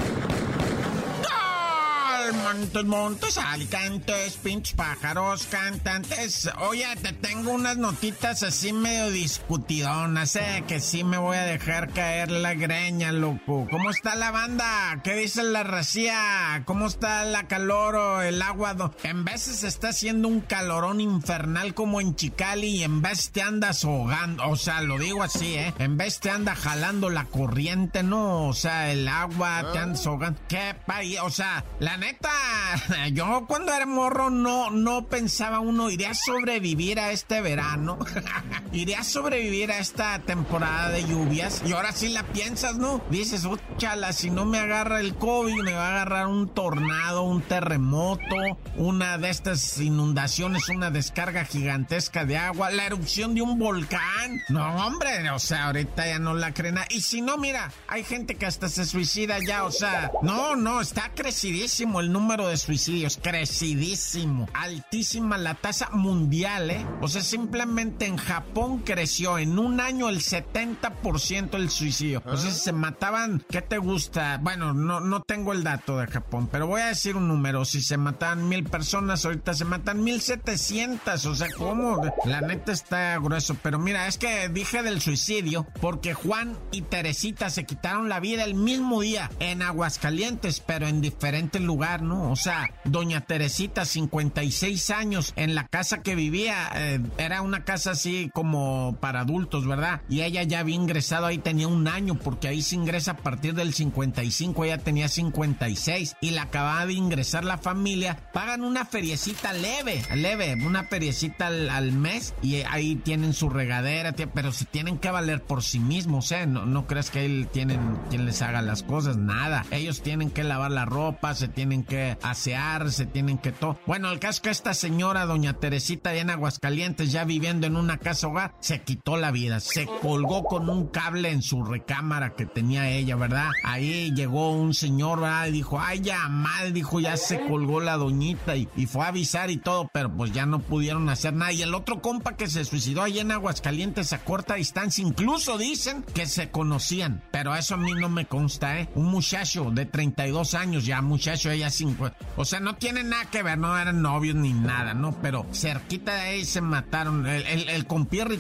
Montes, 2.32 2.84
montes, 2.84 3.38
alicantes, 3.38 4.36
pinches 4.42 4.74
pájaros, 4.74 5.46
cantantes. 5.46 6.50
Oye, 6.68 6.86
te 7.02 7.12
tengo 7.12 7.52
unas 7.52 7.76
notitas 7.76 8.42
así 8.42 8.72
medio 8.72 9.10
discutidonas, 9.10 10.36
eh, 10.36 10.64
que 10.66 10.80
sí 10.80 11.04
me 11.04 11.18
voy 11.18 11.36
a 11.36 11.42
dejar 11.42 11.92
caer 11.92 12.30
la 12.30 12.54
greña, 12.54 13.12
loco. 13.12 13.66
¿Cómo 13.70 13.90
está 13.90 14.14
la 14.14 14.30
banda? 14.30 15.00
¿Qué 15.02 15.14
dice 15.14 15.42
la 15.42 15.62
racía? 15.62 16.62
¿Cómo 16.64 16.86
está 16.86 17.24
la 17.24 17.46
calor 17.46 17.96
o 17.96 18.22
el 18.22 18.40
agua? 18.40 18.74
En 19.02 19.24
veces 19.24 19.62
está 19.62 19.90
haciendo 19.90 20.28
un 20.28 20.40
calorón 20.40 21.00
infernal 21.00 21.74
como 21.74 22.00
en 22.00 22.16
Chicali 22.16 22.68
y 22.68 22.82
en 22.82 23.02
vez 23.02 23.30
te 23.30 23.42
andas 23.42 23.84
ahogando, 23.84 24.48
o 24.48 24.56
sea, 24.56 24.80
lo 24.80 24.98
digo 24.98 25.22
así, 25.22 25.54
eh. 25.54 25.74
En 25.78 25.96
vez 25.96 26.20
te 26.20 26.30
anda 26.30 26.54
jalando 26.54 27.10
la 27.10 27.24
corriente, 27.24 28.02
¿no? 28.02 28.48
O 28.48 28.54
sea, 28.54 28.90
el 28.90 29.06
agua 29.08 29.72
te 29.72 29.78
andas 29.78 30.06
ahogando. 30.06 30.40
¿Qué 30.48 30.74
país? 30.86 31.18
O 31.22 31.30
sea, 31.30 31.64
la 31.80 31.96
neta 31.96 32.13
yo 33.12 33.44
cuando 33.46 33.72
era 33.72 33.86
morro 33.86 34.30
no, 34.30 34.70
no 34.70 35.06
pensaba 35.06 35.60
uno, 35.60 35.90
iré 35.90 36.06
a 36.06 36.14
sobrevivir 36.14 36.98
a 36.98 37.12
este 37.12 37.40
verano, 37.40 37.98
iré 38.72 38.96
a 38.96 39.04
sobrevivir 39.04 39.70
a 39.70 39.78
esta 39.78 40.18
temporada 40.20 40.90
de 40.90 41.04
lluvias. 41.04 41.62
Y 41.66 41.72
ahora 41.72 41.92
sí 41.92 42.08
la 42.08 42.22
piensas, 42.24 42.76
¿no? 42.76 43.02
Dices, 43.10 43.44
oh, 43.44 43.58
chala, 43.76 44.12
si 44.12 44.30
no 44.30 44.44
me 44.44 44.58
agarra 44.58 45.00
el 45.00 45.14
COVID, 45.14 45.62
me 45.62 45.72
va 45.72 45.88
a 45.88 45.90
agarrar 45.90 46.26
un 46.26 46.48
tornado, 46.48 47.22
un 47.22 47.42
terremoto, 47.42 48.58
una 48.76 49.18
de 49.18 49.30
estas 49.30 49.78
inundaciones, 49.78 50.68
una 50.68 50.90
descarga 50.90 51.44
gigantesca 51.44 52.24
de 52.24 52.36
agua, 52.36 52.70
la 52.70 52.86
erupción 52.86 53.34
de 53.34 53.42
un 53.42 53.58
volcán. 53.58 54.42
No, 54.48 54.86
hombre, 54.86 55.30
o 55.30 55.38
sea, 55.38 55.66
ahorita 55.66 56.06
ya 56.06 56.18
no 56.18 56.34
la 56.34 56.52
creen. 56.52 56.78
Y 56.90 57.02
si 57.02 57.20
no, 57.20 57.36
mira, 57.38 57.72
hay 57.88 58.04
gente 58.04 58.34
que 58.34 58.46
hasta 58.46 58.68
se 58.68 58.84
suicida 58.84 59.38
ya, 59.46 59.64
o 59.64 59.70
sea, 59.70 60.10
no, 60.22 60.56
no, 60.56 60.80
está 60.80 61.12
crecidísimo 61.14 62.00
el 62.04 62.12
número 62.12 62.48
de 62.48 62.56
suicidios, 62.56 63.18
crecidísimo, 63.20 64.46
altísima 64.52 65.38
la 65.38 65.54
tasa 65.54 65.88
mundial, 65.90 66.70
¿eh? 66.70 66.86
O 67.00 67.08
sea, 67.08 67.22
simplemente 67.22 68.06
en 68.06 68.18
Japón 68.18 68.82
creció 68.84 69.38
en 69.38 69.58
un 69.58 69.80
año 69.80 70.08
el 70.08 70.20
70% 70.20 71.54
el 71.54 71.70
suicidio. 71.70 72.22
O 72.26 72.36
sea, 72.36 72.50
se 72.50 72.72
mataban, 72.72 73.42
¿qué 73.48 73.62
te 73.62 73.78
gusta? 73.78 74.38
Bueno, 74.42 74.74
no, 74.74 75.00
no 75.00 75.22
tengo 75.22 75.52
el 75.52 75.64
dato 75.64 75.98
de 75.98 76.06
Japón, 76.06 76.48
pero 76.52 76.66
voy 76.66 76.82
a 76.82 76.88
decir 76.88 77.16
un 77.16 77.28
número. 77.28 77.64
Si 77.64 77.80
se 77.80 77.96
mataban 77.96 78.48
mil 78.48 78.64
personas, 78.64 79.24
ahorita 79.24 79.54
se 79.54 79.64
matan 79.64 80.04
mil 80.04 80.20
setecientas. 80.20 81.24
O 81.26 81.34
sea, 81.34 81.48
¿cómo? 81.56 82.02
La 82.24 82.42
neta 82.42 82.72
está 82.72 83.18
grueso. 83.18 83.56
Pero 83.62 83.78
mira, 83.78 84.06
es 84.06 84.18
que 84.18 84.48
dije 84.48 84.82
del 84.82 85.00
suicidio 85.00 85.66
porque 85.80 86.14
Juan 86.14 86.58
y 86.70 86.82
Teresita 86.82 87.50
se 87.50 87.64
quitaron 87.64 88.08
la 88.08 88.20
vida 88.20 88.44
el 88.44 88.54
mismo 88.54 89.00
día 89.00 89.30
en 89.40 89.62
Aguascalientes, 89.62 90.60
pero 90.60 90.86
en 90.86 91.00
diferente 91.00 91.60
¿no? 92.02 92.30
O 92.30 92.36
sea, 92.36 92.70
doña 92.84 93.22
Teresita, 93.22 93.84
56 93.84 94.90
años, 94.90 95.32
en 95.36 95.54
la 95.54 95.66
casa 95.68 96.02
que 96.02 96.14
vivía, 96.14 96.70
eh, 96.74 97.00
era 97.18 97.42
una 97.42 97.64
casa 97.64 97.92
así 97.92 98.30
como 98.32 98.96
para 99.00 99.20
adultos, 99.20 99.66
¿verdad? 99.66 100.02
Y 100.08 100.22
ella 100.22 100.42
ya 100.42 100.60
había 100.60 100.76
ingresado 100.76 101.26
ahí, 101.26 101.38
tenía 101.38 101.68
un 101.68 101.88
año, 101.88 102.14
porque 102.14 102.48
ahí 102.48 102.62
se 102.62 102.76
ingresa 102.76 103.12
a 103.12 103.16
partir 103.16 103.54
del 103.54 103.74
55, 103.74 104.64
ella 104.64 104.78
tenía 104.78 105.08
56, 105.08 106.16
y 106.20 106.30
la 106.30 106.42
acababa 106.42 106.86
de 106.86 106.94
ingresar 106.94 107.44
la 107.44 107.58
familia, 107.58 108.18
pagan 108.32 108.62
una 108.62 108.84
feriecita 108.84 109.52
leve, 109.52 110.02
leve, 110.14 110.54
una 110.64 110.84
feriecita 110.84 111.46
al, 111.46 111.92
mes, 111.92 112.34
y 112.42 112.56
ahí 112.62 112.96
tienen 112.96 113.32
su 113.32 113.48
regadera, 113.50 114.12
pero 114.12 114.52
se 114.52 114.64
tienen 114.64 114.98
que 114.98 115.10
valer 115.10 115.42
por 115.42 115.62
sí 115.62 115.78
mismos, 115.78 116.32
¿eh? 116.32 116.46
No, 116.46 116.66
no 116.66 116.86
crees 116.86 117.10
que 117.10 117.20
ahí 117.20 117.48
tienen 117.52 117.98
quien 118.10 118.26
les 118.26 118.42
haga 118.42 118.62
las 118.62 118.82
cosas, 118.82 119.16
nada. 119.16 119.64
Ellos 119.70 120.02
tienen 120.02 120.30
que 120.30 120.44
lavar 120.44 120.70
la 120.70 120.84
ropa, 120.84 121.34
se 121.34 121.48
que 121.84 122.16
asear, 122.22 122.90
se 122.90 123.06
tienen 123.06 123.38
que 123.38 123.52
todo. 123.52 123.78
Bueno, 123.86 124.10
el 124.10 124.18
caso 124.18 124.42
que 124.42 124.50
esta 124.50 124.74
señora, 124.74 125.26
doña 125.26 125.54
Teresita, 125.54 126.10
allá 126.10 126.22
en 126.22 126.30
Aguascalientes, 126.30 127.12
ya 127.12 127.24
viviendo 127.24 127.66
en 127.66 127.76
una 127.76 127.98
casa 127.98 128.28
hogar, 128.28 128.54
se 128.60 128.82
quitó 128.82 129.16
la 129.16 129.30
vida. 129.30 129.60
Se 129.60 129.86
colgó 129.86 130.44
con 130.44 130.68
un 130.68 130.88
cable 130.88 131.30
en 131.30 131.42
su 131.42 131.64
recámara 131.64 132.34
que 132.34 132.46
tenía 132.46 132.90
ella, 132.90 133.16
¿verdad? 133.16 133.50
Ahí 133.64 134.12
llegó 134.14 134.52
un 134.52 134.74
señor, 134.74 135.20
¿verdad? 135.20 135.46
Dijo, 135.46 135.80
ay, 135.80 136.00
ya 136.00 136.28
mal, 136.28 136.72
dijo, 136.72 137.00
ya 137.00 137.16
se 137.16 137.40
colgó 137.46 137.80
la 137.80 137.96
doñita 137.96 138.56
y, 138.56 138.68
y 138.76 138.86
fue 138.86 139.04
a 139.04 139.08
avisar 139.08 139.50
y 139.50 139.56
todo, 139.56 139.88
pero 139.92 140.14
pues 140.14 140.32
ya 140.32 140.46
no 140.46 140.60
pudieron 140.60 141.08
hacer 141.08 141.34
nada. 141.34 141.52
Y 141.52 141.62
el 141.62 141.74
otro 141.74 142.00
compa 142.00 142.36
que 142.36 142.48
se 142.48 142.64
suicidó 142.64 143.02
allá 143.02 143.22
en 143.22 143.32
Aguascalientes 143.32 144.12
a 144.12 144.24
corta 144.24 144.54
distancia, 144.54 145.04
incluso 145.06 145.58
dicen 145.58 146.04
que 146.14 146.26
se 146.26 146.50
conocían, 146.50 147.22
pero 147.30 147.54
eso 147.54 147.74
a 147.74 147.78
mí 147.78 147.92
no 147.92 148.08
me 148.08 148.26
consta, 148.26 148.80
¿eh? 148.80 148.88
Un 148.94 149.06
muchacho 149.06 149.70
de 149.70 149.86
32 149.86 150.54
años, 150.54 150.84
ya 150.86 151.02
muchacho, 151.02 151.50
ella 151.50 151.70
50, 151.76 152.16
o 152.36 152.44
sea, 152.44 152.60
no 152.60 152.76
tiene 152.76 153.04
nada 153.04 153.24
que 153.30 153.42
ver, 153.42 153.58
no 153.58 153.78
eran 153.78 154.02
novios 154.02 154.36
ni 154.36 154.52
nada, 154.52 154.94
¿no? 154.94 155.12
Pero 155.20 155.46
cerquita 155.52 156.14
de 156.14 156.20
ahí 156.20 156.44
se 156.44 156.60
mataron. 156.60 157.26
El, 157.26 157.46
el, 157.46 157.68
el 157.68 157.86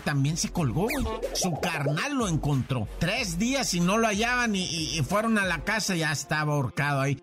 también 0.02 0.36
se 0.36 0.50
colgó, 0.50 0.88
güey. 0.88 1.06
Su 1.34 1.52
carnal 1.60 2.14
lo 2.14 2.28
encontró. 2.28 2.88
Tres 2.98 3.38
días 3.38 3.74
y 3.74 3.80
no 3.80 3.98
lo 3.98 4.06
hallaban 4.06 4.54
y 4.54 5.00
fueron 5.08 5.38
a 5.38 5.44
la 5.44 5.64
casa 5.64 5.94
y 5.96 6.00
ya 6.00 6.12
estaba 6.12 6.54
ahorcado 6.54 7.00
ahí. 7.00 7.18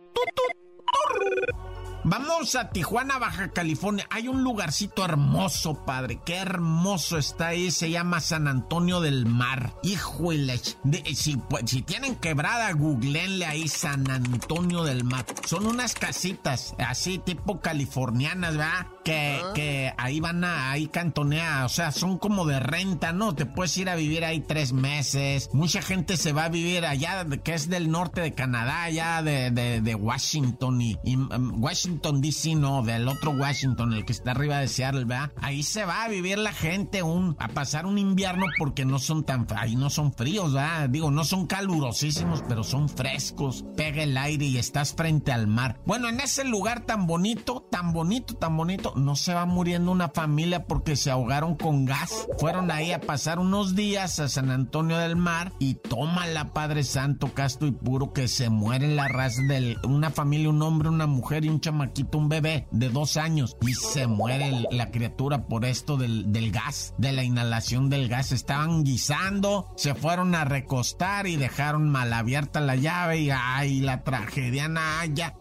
Vamos 2.12 2.56
a 2.56 2.72
Tijuana, 2.72 3.20
Baja 3.20 3.54
California. 3.54 4.06
Hay 4.10 4.28
un 4.28 4.44
lugarcito 4.44 5.06
hermoso, 5.06 5.86
padre. 5.86 6.20
Qué 6.26 6.36
hermoso 6.36 7.18
está 7.18 7.48
ahí. 7.48 7.72
Se 7.72 7.90
llama 7.90 8.20
San 8.20 8.50
Antonio 8.50 9.00
del 9.00 9.26
Mar. 9.26 9.74
Híjole. 9.82 10.60
De, 10.84 11.16
si, 11.16 11.38
pues, 11.38 11.64
si 11.68 11.84
tienen 11.84 12.18
quebrada, 12.18 12.70
googleenle 12.74 13.46
ahí 13.46 13.70
San 13.70 14.12
Antonio 14.12 14.84
del 14.84 15.06
Mar. 15.06 15.26
Son 15.46 15.66
unas 15.66 15.94
casitas 15.94 16.76
así 16.86 17.18
tipo 17.18 17.62
californianas, 17.62 18.58
¿verdad? 18.58 18.88
Que, 19.06 19.42
que 19.56 19.94
ahí 19.98 20.20
van 20.20 20.44
a, 20.44 20.70
ahí 20.70 20.88
cantonea. 20.88 21.64
O 21.64 21.70
sea, 21.70 21.94
son 21.94 22.18
como 22.18 22.46
de 22.46 22.60
renta, 22.60 23.14
¿no? 23.14 23.36
Te 23.36 23.46
puedes 23.46 23.78
ir 23.78 23.90
a 23.90 23.96
vivir 23.96 24.26
ahí 24.26 24.42
tres 24.42 24.74
meses. 24.74 25.50
Mucha 25.54 25.82
gente 25.82 26.18
se 26.18 26.34
va 26.34 26.44
a 26.44 26.50
vivir 26.50 26.86
allá, 26.86 27.26
que 27.42 27.54
es 27.54 27.70
del 27.70 27.90
norte 27.90 28.20
de 28.20 28.34
Canadá, 28.34 28.84
allá 28.84 29.24
de, 29.24 29.50
de, 29.52 29.80
de 29.80 29.96
Washington 29.96 30.82
y, 30.82 30.98
y 31.06 31.16
um, 31.16 31.64
Washington. 31.64 32.01
Washington 32.02 32.22
DC, 32.22 32.56
no, 32.56 32.82
del 32.82 33.08
otro 33.08 33.30
Washington, 33.30 33.94
el 33.94 34.06
que 34.06 34.12
está 34.12 34.32
arriba 34.32 34.58
de 34.58 34.68
Seattle, 34.68 35.06
¿verdad? 35.06 35.32
Ahí 35.40 35.62
se 35.62 35.86
va 35.86 36.04
a 36.04 36.08
vivir 36.08 36.40
la 36.40 36.52
gente 36.52 37.04
un, 37.04 37.36
a 37.38 37.48
pasar 37.50 37.86
un 37.86 38.00
invierno 38.00 38.48
porque 38.58 38.86
no 38.86 38.98
son 38.98 39.24
tan, 39.24 39.46
ahí 39.56 39.76
no 39.76 39.92
son 39.92 40.12
fríos, 40.12 40.54
¿verdad? 40.54 40.90
Digo, 40.90 41.12
no 41.12 41.24
son 41.24 41.46
calurosísimos, 41.46 42.44
pero 42.48 42.64
son 42.64 42.90
frescos. 42.90 43.66
Pega 43.78 44.02
el 44.02 44.18
aire 44.18 44.46
y 44.46 44.58
estás 44.58 44.96
frente 44.96 45.32
al 45.32 45.46
mar. 45.46 45.80
Bueno, 45.86 46.10
en 46.10 46.22
ese 46.22 46.44
lugar 46.44 46.88
tan 46.88 47.06
bonito 47.06 47.68
tan 47.72 47.94
bonito, 47.94 48.36
tan 48.36 48.58
bonito, 48.58 48.94
no 48.96 49.16
se 49.16 49.34
va 49.34 49.46
muriendo 49.46 49.92
una 49.92 50.10
familia 50.10 50.66
porque 50.66 50.96
se 50.96 51.10
ahogaron 51.10 51.56
con 51.56 51.86
gas. 51.86 52.28
Fueron 52.38 52.70
ahí 52.70 52.92
a 52.92 53.02
pasar 53.02 53.40
unos 53.40 53.76
días 53.76 54.20
a 54.20 54.28
San 54.28 54.52
Antonio 54.52 54.98
del 54.98 55.16
Mar 55.16 55.54
y 55.58 55.76
toma 55.76 56.28
la 56.28 56.54
Padre 56.54 56.84
Santo, 56.84 57.34
casto 57.34 57.66
y 57.66 57.72
puro 57.72 58.14
que 58.14 58.28
se 58.28 58.50
muere 58.50 58.94
la 58.94 59.08
raza 59.08 59.42
de 59.48 59.78
una 59.84 60.12
familia, 60.12 60.50
un 60.50 60.62
hombre, 60.62 60.90
una 60.90 61.08
mujer 61.08 61.46
y 61.46 61.50
un 61.50 61.60
chamaquito, 61.82 62.18
un 62.18 62.30
bebé 62.30 62.68
de 62.72 62.90
dos 62.90 63.18
años 63.18 63.58
y 63.62 63.74
se 63.74 64.08
muere 64.08 64.66
la 64.72 64.92
criatura 64.92 65.48
por 65.48 65.66
esto 65.66 65.98
del, 65.98 66.32
del 66.32 66.52
gas, 66.52 66.94
de 66.98 67.12
la 67.12 67.24
inhalación 67.24 67.90
del 67.90 68.08
gas. 68.08 68.32
Estaban 68.32 68.84
guisando, 68.84 69.72
se 69.76 69.96
fueron 69.96 70.36
a 70.36 70.46
recostar 70.46 71.28
y 71.28 71.38
dejaron 71.38 71.90
mal 71.90 72.14
abierta 72.14 72.60
la 72.60 72.76
llave 72.76 73.20
y 73.20 73.30
ay, 73.32 73.82
la 73.82 74.04
tragedia, 74.04 74.68
naya. 74.68 75.36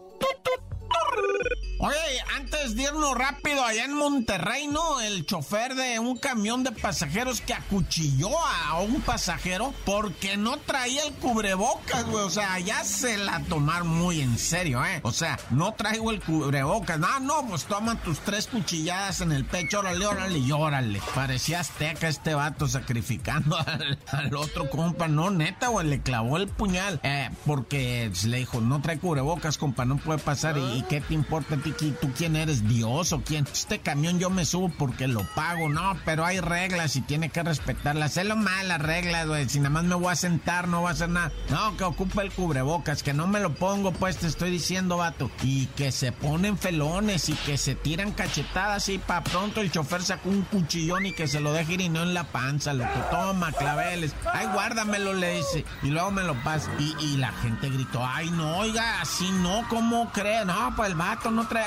Oye, 1.83 1.95
antes 2.37 2.75
de 2.75 2.83
irnos 2.83 3.17
rápido, 3.17 3.65
allá 3.65 3.85
en 3.85 3.95
Monterrey, 3.95 4.67
¿no? 4.67 5.01
El 5.01 5.25
chofer 5.25 5.73
de 5.73 5.97
un 5.97 6.15
camión 6.15 6.63
de 6.63 6.71
pasajeros 6.71 7.41
que 7.41 7.55
acuchilló 7.55 8.29
a 8.37 8.79
un 8.81 9.01
pasajero 9.01 9.73
porque 9.83 10.37
no 10.37 10.57
traía 10.57 11.03
el 11.05 11.13
cubrebocas, 11.13 12.05
güey. 12.05 12.23
O 12.23 12.29
sea, 12.29 12.59
ya 12.59 12.83
se 12.83 13.17
la 13.17 13.39
tomaron 13.39 13.87
muy 13.87 14.21
en 14.21 14.37
serio, 14.37 14.85
¿eh? 14.85 14.99
O 15.01 15.11
sea, 15.11 15.39
no 15.49 15.73
traigo 15.73 16.11
el 16.11 16.21
cubrebocas. 16.21 16.99
No, 16.99 17.19
no, 17.19 17.47
pues 17.47 17.65
toma 17.65 17.99
tus 17.99 18.19
tres 18.19 18.45
cuchilladas 18.45 19.21
en 19.21 19.31
el 19.31 19.43
pecho, 19.45 19.79
órale, 19.79 20.05
órale 20.05 20.37
y 20.37 20.51
órale. 20.51 21.01
Parecía 21.15 21.61
azteca 21.61 22.07
este 22.07 22.35
vato 22.35 22.67
sacrificando 22.67 23.57
al, 24.07 24.35
otro 24.35 24.69
compa. 24.69 25.07
No, 25.07 25.31
neta, 25.31 25.69
güey, 25.69 25.87
le 25.87 26.03
clavó 26.03 26.37
el 26.37 26.47
puñal. 26.47 26.99
Eh, 27.01 27.31
porque 27.47 28.11
le 28.25 28.37
dijo, 28.37 28.61
no 28.61 28.83
trae 28.83 28.99
cubrebocas, 28.99 29.57
compa, 29.57 29.83
no 29.83 29.97
puede 29.97 30.19
pasar. 30.19 30.59
¿Y, 30.59 30.77
y 30.77 30.83
qué 30.83 31.01
te 31.01 31.15
importa 31.15 31.55
a 31.55 31.57
ti? 31.57 31.70
¿Tú 31.71 32.11
quién 32.17 32.35
eres? 32.35 32.67
¿Dios 32.67 33.13
o 33.13 33.21
quién? 33.21 33.45
Este 33.51 33.79
camión 33.79 34.19
yo 34.19 34.29
me 34.29 34.45
subo 34.45 34.69
porque 34.77 35.07
lo 35.07 35.23
pago, 35.35 35.69
no, 35.69 35.97
pero 36.05 36.25
hay 36.25 36.39
reglas 36.39 36.95
y 36.95 37.01
tiene 37.01 37.29
que 37.29 37.43
respetarlas. 37.43 38.17
Es 38.17 38.25
lo 38.25 38.35
mal 38.35 38.67
las 38.67 38.81
reglas, 38.81 39.27
güey. 39.27 39.47
Si 39.49 39.59
nada 39.59 39.69
más 39.69 39.83
me 39.83 39.95
voy 39.95 40.11
a 40.11 40.15
sentar, 40.15 40.67
no 40.67 40.81
voy 40.81 40.89
a 40.89 40.93
hacer 40.93 41.09
nada. 41.09 41.31
No, 41.49 41.75
que 41.77 41.83
ocupa 41.83 42.21
el 42.21 42.31
cubrebocas, 42.31 43.03
que 43.03 43.13
no 43.13 43.27
me 43.27 43.39
lo 43.39 43.53
pongo, 43.53 43.91
pues 43.91 44.17
te 44.17 44.27
estoy 44.27 44.51
diciendo, 44.51 44.97
vato. 44.97 45.31
Y 45.43 45.67
que 45.67 45.91
se 45.91 46.11
ponen 46.11 46.57
felones 46.57 47.29
y 47.29 47.33
que 47.33 47.57
se 47.57 47.75
tiran 47.75 48.11
cachetadas 48.11 48.89
y 48.89 48.97
pa' 48.97 49.23
pronto 49.23 49.61
el 49.61 49.71
chofer 49.71 50.03
sacó 50.03 50.29
un 50.29 50.41
cuchillón 50.43 51.05
y 51.05 51.13
que 51.13 51.27
se 51.27 51.39
lo 51.39 51.53
deje 51.53 51.73
ir 51.73 51.81
y 51.81 51.89
no 51.89 52.03
en 52.03 52.13
la 52.13 52.25
panza, 52.25 52.73
lo 52.73 52.83
que 52.83 52.99
toma, 53.09 53.51
claveles. 53.51 54.13
Ay, 54.31 54.47
guárdamelo, 54.53 55.13
le 55.13 55.37
dice. 55.37 55.65
Y 55.83 55.87
luego 55.87 56.11
me 56.11 56.23
lo 56.23 56.35
pasa. 56.43 56.71
Y, 56.79 56.95
y 56.99 57.17
la 57.17 57.31
gente 57.33 57.69
gritó, 57.69 58.05
ay, 58.05 58.29
no, 58.31 58.57
oiga, 58.57 59.01
así 59.01 59.29
no, 59.31 59.65
¿cómo 59.69 60.11
cree? 60.11 60.45
No, 60.45 60.73
pues 60.75 60.89
el 60.89 60.95
vato 60.95 61.31
no 61.31 61.47
trae 61.47 61.60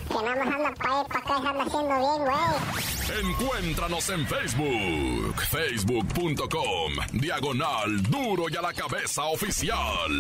Que 0.09 0.15
nada 0.15 0.45
más 0.45 0.55
anda 0.55 0.71
para 0.75 1.01
y 1.01 1.05
para 1.05 1.19
acá 1.21 1.35
haciendo 1.63 1.95
bien, 1.99 2.21
güey. 2.25 2.75
Encuéntranos 3.21 4.09
en 4.09 4.27
Facebook. 4.27 5.41
Facebook.com. 5.51 6.93
Diagonal 7.13 8.03
Duro 8.05 8.47
y 8.51 8.57
a 8.57 8.63
la 8.63 8.73
cabeza 8.73 9.25
oficial. 9.25 10.11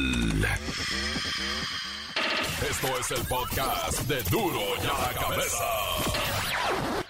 Esto 2.70 2.98
es 2.98 3.10
el 3.10 3.26
podcast 3.26 4.00
de 4.02 4.22
Duro 4.24 4.60
y 4.82 4.86
a 4.86 5.08
la 5.08 5.20
cabeza. 5.20 7.03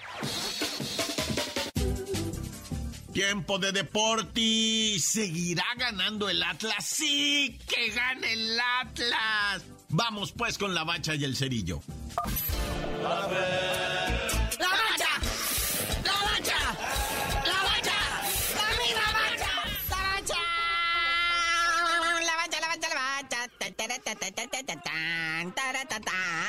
Tiempo 3.15 3.57
de 3.59 3.71
deporte. 3.71 4.99
¿Seguirá 4.99 5.63
ganando 5.77 6.27
el 6.27 6.43
Atlas? 6.43 6.85
Sí, 6.85 7.57
que 7.65 7.91
gane 7.91 8.33
el 8.33 8.59
Atlas. 8.59 9.63
Vamos 9.87 10.33
pues 10.33 10.57
con 10.57 10.75
la 10.75 10.83
bacha 10.83 11.15
y 11.15 11.23
el 11.23 11.33
cerillo. 11.33 11.79
¡La 13.01 13.09
bacha! 14.69 15.07
¡La 16.03 16.11
bacha! 16.27 16.59
¡La 17.45 17.63
bacha! 17.63 17.95
¡La 18.53 18.67
misma 18.83 19.07
bacha! 19.13 19.53
¡La 19.89 19.97
bacha! 20.11 20.41
La 22.19 22.35
bacha, 22.35 22.59
la 22.59 22.67
bacha, 22.67 22.89
la 22.89 22.97
bacha. 22.99 23.47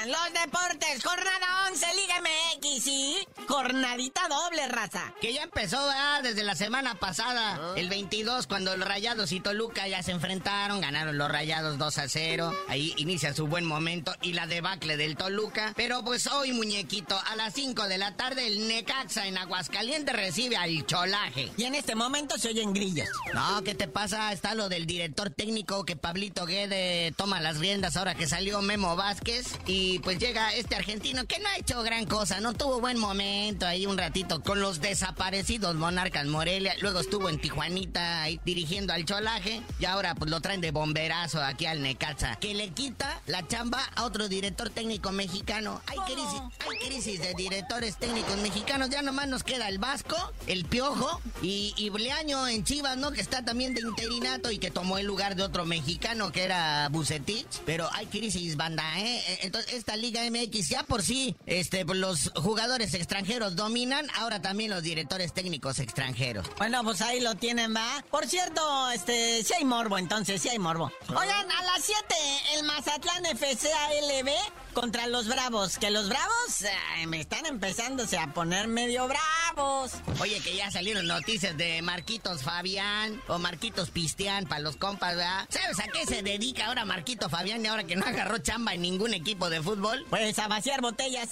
Los 0.07 0.33
deportes, 0.43 1.05
jornada 1.05 1.69
11, 1.71 1.87
Liga 1.95 2.21
MX 2.21 2.66
y 2.85 3.17
jornadita 3.49 4.29
doble, 4.29 4.69
raza. 4.69 5.15
Que 5.19 5.33
ya 5.33 5.43
empezó 5.45 5.79
desde 6.23 6.43
la 6.43 6.55
semana 6.55 6.95
pasada, 6.97 7.57
ah. 7.59 7.75
el 7.77 7.89
22, 7.89 8.47
cuando 8.47 8.77
los 8.77 8.87
Rayados 8.87 9.33
y 9.33 9.41
Toluca 9.41 9.89
ya 9.89 10.03
se 10.03 10.13
enfrentaron, 10.13 10.83
ganaron 10.83 11.17
los 11.17 11.31
Rayados 11.31 11.79
2 11.79 11.99
a 11.99 12.09
0. 12.09 12.55
Ahí 12.69 12.93
inicia 12.99 13.33
su 13.33 13.47
buen 13.47 13.65
momento 13.65 14.15
y 14.21 14.35
la 14.35 14.47
debacle 14.47 14.99
del 14.99 15.17
Toluca. 15.17 15.73
Pero 15.75 16.05
pues 16.05 16.27
hoy, 16.27 16.53
muñequito, 16.53 17.19
a 17.19 17.35
las 17.37 17.55
5 17.55 17.89
de 17.89 17.97
la 17.97 18.15
tarde, 18.15 18.47
el 18.47 18.69
Necaxa 18.69 19.27
en 19.27 19.39
Aguascalientes 19.39 20.15
recibe 20.15 20.59
al 20.59 20.85
Cholaje. 20.85 21.51
Y 21.57 21.65
en 21.65 21.75
este 21.75 21.95
momento 21.95 22.37
se 22.37 22.49
oyen 22.49 22.75
grillas. 22.75 23.09
No, 23.33 23.63
¿qué 23.65 23.75
te 23.75 23.89
pasa? 23.89 24.33
Está 24.33 24.55
lo 24.55 24.69
del 24.69 24.87
director 24.87 25.31
técnico 25.31 25.87
que 25.87 25.97
Pablito 25.97 26.45
Guede 26.45 27.15
toma 27.17 27.41
las 27.41 27.57
riendas 27.59 27.97
ahora 27.97 28.15
que 28.15 28.27
salió 28.27 28.61
Memo 28.61 28.97
Vázquez. 28.97 29.47
Y 29.67 30.01
pues 30.01 30.19
llega 30.19 30.53
este 30.53 30.77
argentino 30.77 31.25
que 31.27 31.39
no 31.39 31.49
ha 31.49 31.57
hecho 31.57 31.83
gran 31.83 32.05
cosa, 32.05 32.41
no 32.41 32.53
tuvo 32.53 32.66
buen 32.81 32.99
momento 32.99 33.67
ahí 33.67 33.87
un 33.87 33.97
ratito 33.97 34.43
con 34.43 34.61
los 34.61 34.81
desaparecidos 34.81 35.77
Monarcas 35.77 36.27
Morelia. 36.27 36.75
Luego 36.81 37.01
estuvo 37.01 37.29
en 37.29 37.41
Tijuanita 37.41 38.23
ahí 38.23 38.41
dirigiendo 38.45 38.93
al 38.93 39.05
cholaje. 39.05 39.63
Y 39.79 39.85
ahora 39.85 40.15
pues 40.15 40.31
lo 40.31 40.41
traen 40.41 40.61
de 40.61 40.73
bomberazo 40.73 41.43
aquí 41.43 41.67
al 41.67 41.81
Necaxa. 41.83 42.37
Que 42.37 42.55
le 42.55 42.71
quita 42.71 43.21
la 43.27 43.47
chamba 43.47 43.81
a 43.95 44.05
otro 44.05 44.29
director 44.29 44.69
técnico 44.71 45.13
mexicano. 45.13 45.81
Hay 45.87 45.99
crisis, 46.01 46.43
hay 46.69 46.89
crisis 46.89 47.21
de 47.21 47.35
directores 47.35 47.97
técnicos 47.97 48.37
mexicanos. 48.39 48.91
Ya 48.91 49.03
nomás 49.03 49.29
nos 49.29 49.45
queda 49.45 49.69
el 49.69 49.79
Vasco, 49.79 50.17
el 50.47 50.65
Piojo 50.65 51.21
y, 51.43 51.73
y 51.77 51.89
Bleaño 51.91 52.49
en 52.49 52.65
Chivas, 52.65 52.97
¿no? 52.97 53.13
Que 53.13 53.21
está 53.21 53.45
también 53.45 53.75
de 53.75 53.81
interinato 53.81 54.51
y 54.51 54.59
que 54.59 54.71
tomó 54.71 54.99
el 54.99 55.07
lugar 55.07 55.37
de 55.37 55.45
otro 55.45 55.65
mexicano 55.65 56.33
que 56.33 56.43
era 56.43 56.89
Bucetich. 56.91 57.47
Pero 57.65 57.89
hay 57.93 58.07
crisis, 58.07 58.57
banda, 58.57 58.85
¿eh? 58.99 59.23
Entonces 59.43 59.73
esta 59.73 59.97
Liga 59.97 60.23
MX 60.29 60.69
ya 60.69 60.83
por 60.83 61.03
sí, 61.03 61.37
este, 61.47 61.87
pues, 61.87 61.99
los 61.99 62.33
jugadores 62.35 62.56
extranjeros 62.95 63.57
dominan, 63.57 64.09
ahora 64.15 64.41
también 64.41 64.71
los 64.71 64.83
directores 64.83 65.33
técnicos 65.33 65.79
extranjeros. 65.79 66.47
Bueno, 66.59 66.83
pues 66.85 67.01
ahí 67.01 67.21
lo 67.21 67.35
tienen, 67.35 67.75
¿va? 67.75 68.05
Por 68.11 68.27
cierto, 68.27 68.91
este, 68.91 69.45
si 69.45 69.55
hay 69.55 69.65
morbo, 69.65 69.99
entonces, 69.99 70.41
si 70.41 70.49
hay 70.49 70.59
morbo. 70.59 70.91
Oigan, 71.09 71.51
a 71.51 71.63
las 71.63 71.85
7, 71.85 72.15
el 72.55 72.65
Mazatlán 72.65 73.25
FCALB 73.37 74.31
contra 74.73 75.07
los 75.07 75.27
Bravos. 75.27 75.79
Que 75.79 75.91
los 75.91 76.09
Bravos 76.09 76.65
me 77.07 77.21
están 77.21 77.47
empezándose 77.47 78.19
a 78.19 78.33
poner 78.35 78.69
medio 78.69 79.09
bravos. 79.09 79.93
Oye, 80.21 80.41
que 80.41 80.55
ya 80.55 80.71
salieron 80.71 81.07
noticias 81.07 81.57
de 81.57 81.81
Marquitos 81.83 82.43
Fabián 82.43 83.23
o 83.29 83.39
Marquitos 83.39 83.91
Pistián 83.91 84.47
para 84.47 84.61
los 84.61 84.77
compas, 84.77 85.17
¿verdad? 85.17 85.47
¿Sabes 85.49 85.81
a 85.81 85.85
qué 85.85 86.05
se 86.07 86.23
dedica 86.23 86.67
ahora 86.67 86.85
Marquito 86.85 87.29
Fabián 87.29 87.65
y 87.65 87.69
ahora 87.69 87.85
que 87.85 87.97
no 87.97 88.05
agarró 88.05 88.39
chamba 88.39 88.75
en 88.75 88.83
ningún 88.83 89.15
equipo 89.15 89.49
de 89.49 89.63
fútbol? 89.63 90.05
Pues 90.11 90.39
a 90.39 90.49
vaciar 90.49 90.81
botellas. 90.81 91.31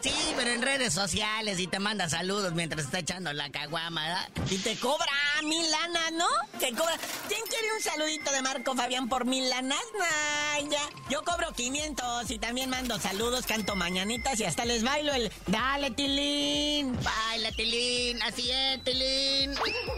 Sí, 0.00 0.14
pero 0.36 0.50
en 0.50 0.62
redes 0.62 0.94
sociales 0.94 1.58
y 1.58 1.66
te 1.66 1.80
manda 1.80 2.08
saludos 2.08 2.52
mientras 2.54 2.84
está 2.84 3.00
echando 3.00 3.32
la 3.32 3.50
caguama, 3.50 4.06
¿verdad? 4.06 4.28
Y 4.50 4.58
te 4.58 4.76
cobra 4.76 5.06
mil 5.42 5.68
lanas, 5.70 6.12
¿no? 6.12 6.28
Te 6.60 6.70
cobra. 6.72 6.96
¿Quién 7.26 7.40
quiere 7.48 7.72
un 7.74 7.82
saludito 7.82 8.30
de 8.30 8.42
Marco 8.42 8.74
Fabián 8.76 9.08
por 9.08 9.24
mil 9.24 9.48
lanas? 9.48 9.78
Ya. 10.70 10.80
Yo 11.10 11.22
cobro 11.24 11.52
500 11.52 12.30
y 12.30 12.38
también 12.38 12.70
mando 12.70 12.98
saludos, 12.98 13.46
canto 13.46 13.74
mañanitas 13.76 14.38
y 14.40 14.44
hasta 14.44 14.64
les 14.64 14.82
bailo 14.82 15.12
el 15.14 15.32
Dale, 15.46 15.90
Tilín. 15.92 16.96
Baila, 17.02 17.50
Tilín. 17.52 18.20
Así 18.22 18.50
es, 18.50 18.84
Tilín. 18.84 19.54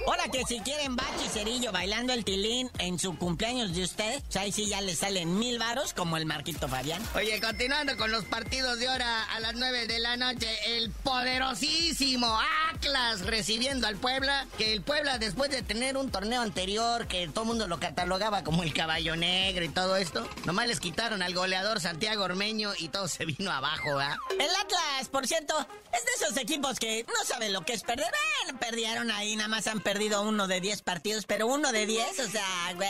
Ahora 0.07 0.25
que 0.31 0.45
si 0.45 0.61
quieren 0.61 0.97
Bachi 0.97 1.29
Cerillo 1.33 1.73
bailando 1.73 2.13
el 2.13 2.25
Tilín 2.25 2.71
en 2.79 2.99
su 2.99 3.17
cumpleaños 3.17 3.75
de 3.75 3.85
ustedes, 3.85 4.23
pues 4.23 4.37
ahí 4.37 4.53
sí 4.53 4.67
ya 4.67 4.81
les 4.81 4.99
salen 4.99 5.39
mil 5.39 5.59
varos 5.59 5.93
como 5.93 6.17
el 6.17 6.27
Marquito 6.27 6.69
Fabián. 6.69 7.03
Oye, 7.15 7.41
continuando 7.41 7.97
con 7.97 8.11
los 8.13 8.25
partidos 8.25 8.79
de 8.79 8.89
hora 8.89 9.25
a 9.25 9.41
las 9.41 9.55
9 9.55 9.87
de 9.91 9.99
la 9.99 10.17
noche, 10.17 10.47
el 10.77 10.91
poderosísimo 10.91 12.39
Atlas 12.73 13.23
recibiendo 13.23 13.89
al 13.89 13.97
Puebla, 13.97 14.47
que 14.57 14.73
el 14.73 14.83
Puebla 14.83 15.19
después 15.19 15.51
de 15.51 15.63
tener 15.63 15.97
un 15.97 16.13
torneo 16.13 16.43
anterior 16.43 17.09
que 17.09 17.27
todo 17.27 17.43
el 17.43 17.49
mundo 17.49 17.67
lo 17.67 17.81
catalogaba 17.81 18.45
como 18.45 18.63
el 18.63 18.73
caballo 18.73 19.17
negro 19.17 19.65
y 19.65 19.69
todo 19.69 19.97
esto, 19.97 20.29
nomás 20.45 20.69
les 20.69 20.79
quitaron 20.79 21.23
al 21.23 21.35
goleador 21.35 21.81
Santiago 21.81 22.23
Ormeño 22.23 22.73
y 22.79 22.89
todo 22.89 23.09
se 23.09 23.25
vino 23.25 23.51
abajo, 23.51 23.99
¿ah? 23.99 24.17
El 24.39 24.51
Atlas, 24.63 25.09
por 25.11 25.27
cierto, 25.27 25.59
es 25.93 26.05
de 26.05 26.25
esos 26.25 26.37
equipos 26.37 26.79
que 26.79 27.05
no 27.09 27.25
saben 27.25 27.53
lo 27.53 27.63
que 27.63 27.73
es 27.73 27.83
perder. 27.83 28.13
Bueno, 28.45 28.61
perdieron 28.61 29.11
ahí, 29.11 29.35
nada 29.35 29.49
más 29.49 29.67
han 29.67 29.81
perdido 29.81 30.23
uno 30.23 30.47
de 30.47 30.61
10 30.61 30.83
partidos, 30.83 31.27
pero 31.27 31.49
uno 31.49 31.73
de 31.73 31.87
10, 31.87 32.21
o 32.21 32.29
sea, 32.29 32.73
güey. 32.77 32.89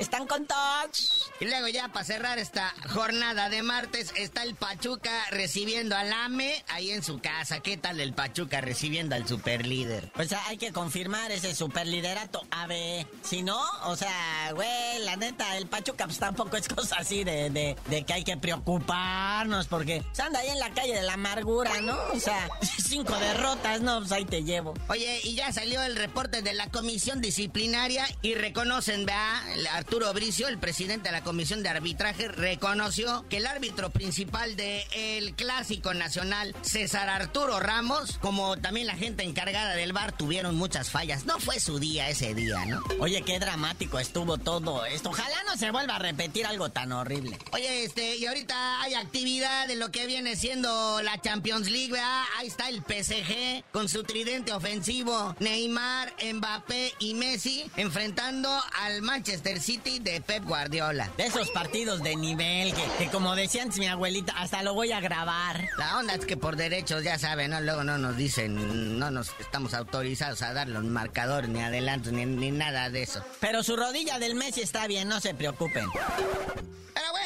Están 0.00 0.26
con 0.26 0.46
touch. 0.46 1.21
Y 1.42 1.44
luego 1.44 1.66
ya 1.66 1.88
para 1.88 2.04
cerrar 2.04 2.38
esta 2.38 2.72
jornada 2.90 3.48
de 3.48 3.64
martes 3.64 4.12
está 4.14 4.44
el 4.44 4.54
Pachuca 4.54 5.10
recibiendo 5.32 5.96
al 5.96 6.12
AME 6.12 6.64
ahí 6.68 6.92
en 6.92 7.02
su 7.02 7.18
casa. 7.18 7.58
¿Qué 7.58 7.76
tal 7.76 7.98
el 7.98 8.12
Pachuca 8.12 8.60
recibiendo 8.60 9.16
al 9.16 9.26
superlíder? 9.26 10.12
Pues 10.14 10.32
hay 10.32 10.56
que 10.56 10.70
confirmar 10.70 11.32
ese 11.32 11.52
superliderato. 11.56 12.46
A 12.52 12.68
ver, 12.68 13.08
si 13.24 13.42
no, 13.42 13.60
o 13.86 13.96
sea, 13.96 14.52
güey, 14.54 15.00
la 15.04 15.16
neta, 15.16 15.56
el 15.56 15.66
Pachuca 15.66 16.04
pues 16.04 16.20
tampoco 16.20 16.56
es 16.56 16.68
cosa 16.68 16.98
así 17.00 17.24
de, 17.24 17.50
de, 17.50 17.76
de 17.86 18.04
que 18.04 18.12
hay 18.12 18.22
que 18.22 18.36
preocuparnos 18.36 19.66
porque 19.66 20.04
se 20.12 20.22
anda 20.22 20.38
ahí 20.38 20.48
en 20.48 20.60
la 20.60 20.70
calle 20.70 20.94
de 20.94 21.02
la 21.02 21.14
amargura, 21.14 21.80
¿no? 21.80 21.98
O 22.14 22.20
sea, 22.20 22.48
cinco 22.86 23.16
derrotas, 23.18 23.80
no, 23.80 23.98
pues 23.98 24.12
ahí 24.12 24.26
te 24.26 24.44
llevo. 24.44 24.74
Oye, 24.86 25.18
y 25.24 25.34
ya 25.34 25.50
salió 25.50 25.82
el 25.82 25.96
reporte 25.96 26.40
de 26.40 26.54
la 26.54 26.68
comisión 26.68 27.20
disciplinaria 27.20 28.06
y 28.22 28.34
reconocen, 28.34 29.06
vea, 29.06 29.42
Arturo 29.72 30.12
Bricio, 30.12 30.46
el 30.46 30.58
presidente 30.58 31.08
de 31.08 31.12
la 31.12 31.18
comisión 31.18 31.31
de 31.32 31.68
arbitraje, 31.68 32.28
reconoció 32.28 33.24
que 33.30 33.38
el 33.38 33.46
árbitro 33.46 33.90
principal 33.90 34.54
del 34.54 34.82
el 34.92 35.34
clásico 35.34 35.94
nacional, 35.94 36.54
César 36.60 37.08
Arturo 37.08 37.58
Ramos, 37.58 38.18
como 38.18 38.58
también 38.58 38.86
la 38.86 38.96
gente 38.96 39.24
encargada 39.24 39.74
del 39.74 39.94
bar, 39.94 40.12
tuvieron 40.12 40.56
muchas 40.56 40.90
fallas. 40.90 41.24
No 41.24 41.40
fue 41.40 41.58
su 41.58 41.78
día 41.78 42.10
ese 42.10 42.34
día, 42.34 42.64
¿no? 42.66 42.82
Oye, 43.00 43.22
qué 43.22 43.38
dramático 43.38 43.98
estuvo 43.98 44.36
todo 44.36 44.84
esto. 44.84 45.08
Ojalá 45.08 45.36
no 45.46 45.56
se 45.56 45.70
vuelva 45.70 45.96
a 45.96 45.98
repetir 46.00 46.46
algo 46.46 46.68
tan 46.68 46.92
horrible. 46.92 47.38
Oye, 47.52 47.84
este, 47.84 48.16
y 48.16 48.26
ahorita 48.26 48.82
hay 48.82 48.94
actividad 48.94 49.66
de 49.66 49.76
lo 49.76 49.90
que 49.90 50.06
viene 50.06 50.36
siendo 50.36 51.00
la 51.02 51.18
Champions 51.20 51.70
League, 51.70 51.92
¿verdad? 51.92 52.24
Ahí 52.38 52.48
está 52.48 52.68
el 52.68 52.82
PSG 52.82 53.64
con 53.72 53.88
su 53.88 54.04
tridente 54.04 54.52
ofensivo, 54.52 55.34
Neymar, 55.40 56.12
Mbappé 56.34 56.92
y 56.98 57.14
Messi, 57.14 57.70
enfrentando 57.76 58.50
al 58.80 59.00
Manchester 59.00 59.60
City 59.60 59.98
de 59.98 60.20
Pep 60.20 60.44
Guardiola. 60.44 61.10
De 61.22 61.28
esos 61.28 61.50
partidos 61.50 62.02
de 62.02 62.16
nivel 62.16 62.74
que, 62.74 62.82
que, 62.98 63.08
como 63.08 63.36
decía 63.36 63.62
antes 63.62 63.78
mi 63.78 63.86
abuelita, 63.86 64.32
hasta 64.32 64.64
lo 64.64 64.74
voy 64.74 64.90
a 64.90 64.98
grabar. 64.98 65.68
La 65.78 65.98
onda 65.98 66.16
es 66.16 66.26
que 66.26 66.36
por 66.36 66.56
derechos, 66.56 67.04
ya 67.04 67.16
saben, 67.16 67.52
¿no? 67.52 67.60
Luego 67.60 67.84
no 67.84 67.96
nos 67.96 68.16
dicen, 68.16 68.98
no 68.98 69.08
nos 69.12 69.30
estamos 69.38 69.72
autorizados 69.72 70.42
a 70.42 70.52
dar 70.52 70.66
los 70.66 70.82
marcadores, 70.82 71.48
ni 71.48 71.60
adelantos, 71.60 72.12
ni, 72.12 72.26
ni 72.26 72.50
nada 72.50 72.90
de 72.90 73.04
eso. 73.04 73.24
Pero 73.38 73.62
su 73.62 73.76
rodilla 73.76 74.18
del 74.18 74.34
Messi 74.34 74.62
está 74.62 74.88
bien, 74.88 75.06
no 75.06 75.20
se 75.20 75.32
preocupen. 75.32 75.86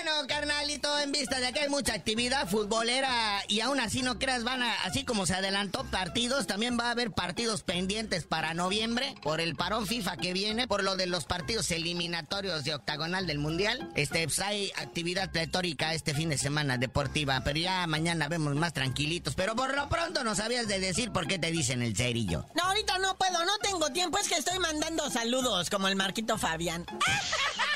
Bueno, 0.07 0.29
carnalito, 0.29 1.01
en 1.01 1.11
vista 1.11 1.41
de 1.41 1.53
que 1.53 1.63
hay 1.63 1.69
mucha 1.69 1.93
actividad 1.93 2.49
futbolera 2.49 3.43
y 3.49 3.59
aún 3.59 3.81
así 3.81 4.03
no 4.03 4.21
creas, 4.21 4.45
van 4.45 4.63
a, 4.63 4.73
así 4.85 5.03
como 5.03 5.27
se 5.27 5.35
adelantó 5.35 5.83
partidos, 5.91 6.47
también 6.47 6.79
va 6.79 6.85
a 6.85 6.91
haber 6.93 7.11
partidos 7.11 7.65
pendientes 7.65 8.23
para 8.23 8.55
noviembre 8.55 9.17
por 9.21 9.41
el 9.41 9.57
parón 9.57 9.85
FIFA 9.85 10.17
que 10.19 10.33
viene, 10.33 10.69
por 10.69 10.85
lo 10.85 10.95
de 10.95 11.07
los 11.07 11.25
partidos 11.25 11.73
eliminatorios 11.73 12.63
de 12.63 12.77
octagonal 12.77 13.27
del 13.27 13.41
Mundial. 13.41 13.91
Este, 13.97 14.23
pues 14.23 14.39
hay 14.39 14.71
actividad 14.77 15.33
pletórica 15.33 15.93
este 15.93 16.15
fin 16.15 16.29
de 16.29 16.39
semana 16.39 16.79
deportiva, 16.79 17.43
pero 17.43 17.59
ya 17.59 17.85
mañana 17.89 18.29
vemos 18.29 18.55
más 18.55 18.75
tranquilitos. 18.75 19.35
Pero 19.35 19.57
por 19.57 19.75
lo 19.75 19.89
pronto 19.89 20.23
no 20.23 20.37
sabías 20.37 20.69
de 20.69 20.79
decir 20.79 21.11
por 21.11 21.27
qué 21.27 21.41
te 21.41 21.51
dicen 21.51 21.83
el 21.83 21.97
cerillo. 21.97 22.47
No, 22.55 22.63
ahorita 22.63 22.99
no 22.99 23.17
puedo, 23.17 23.45
no 23.45 23.59
tengo 23.61 23.91
tiempo, 23.91 24.19
es 24.19 24.29
que 24.29 24.37
estoy 24.37 24.61
mandando 24.61 25.11
saludos 25.11 25.69
como 25.69 25.89
el 25.89 25.97
Marquito 25.97 26.39
Fabián. 26.39 26.87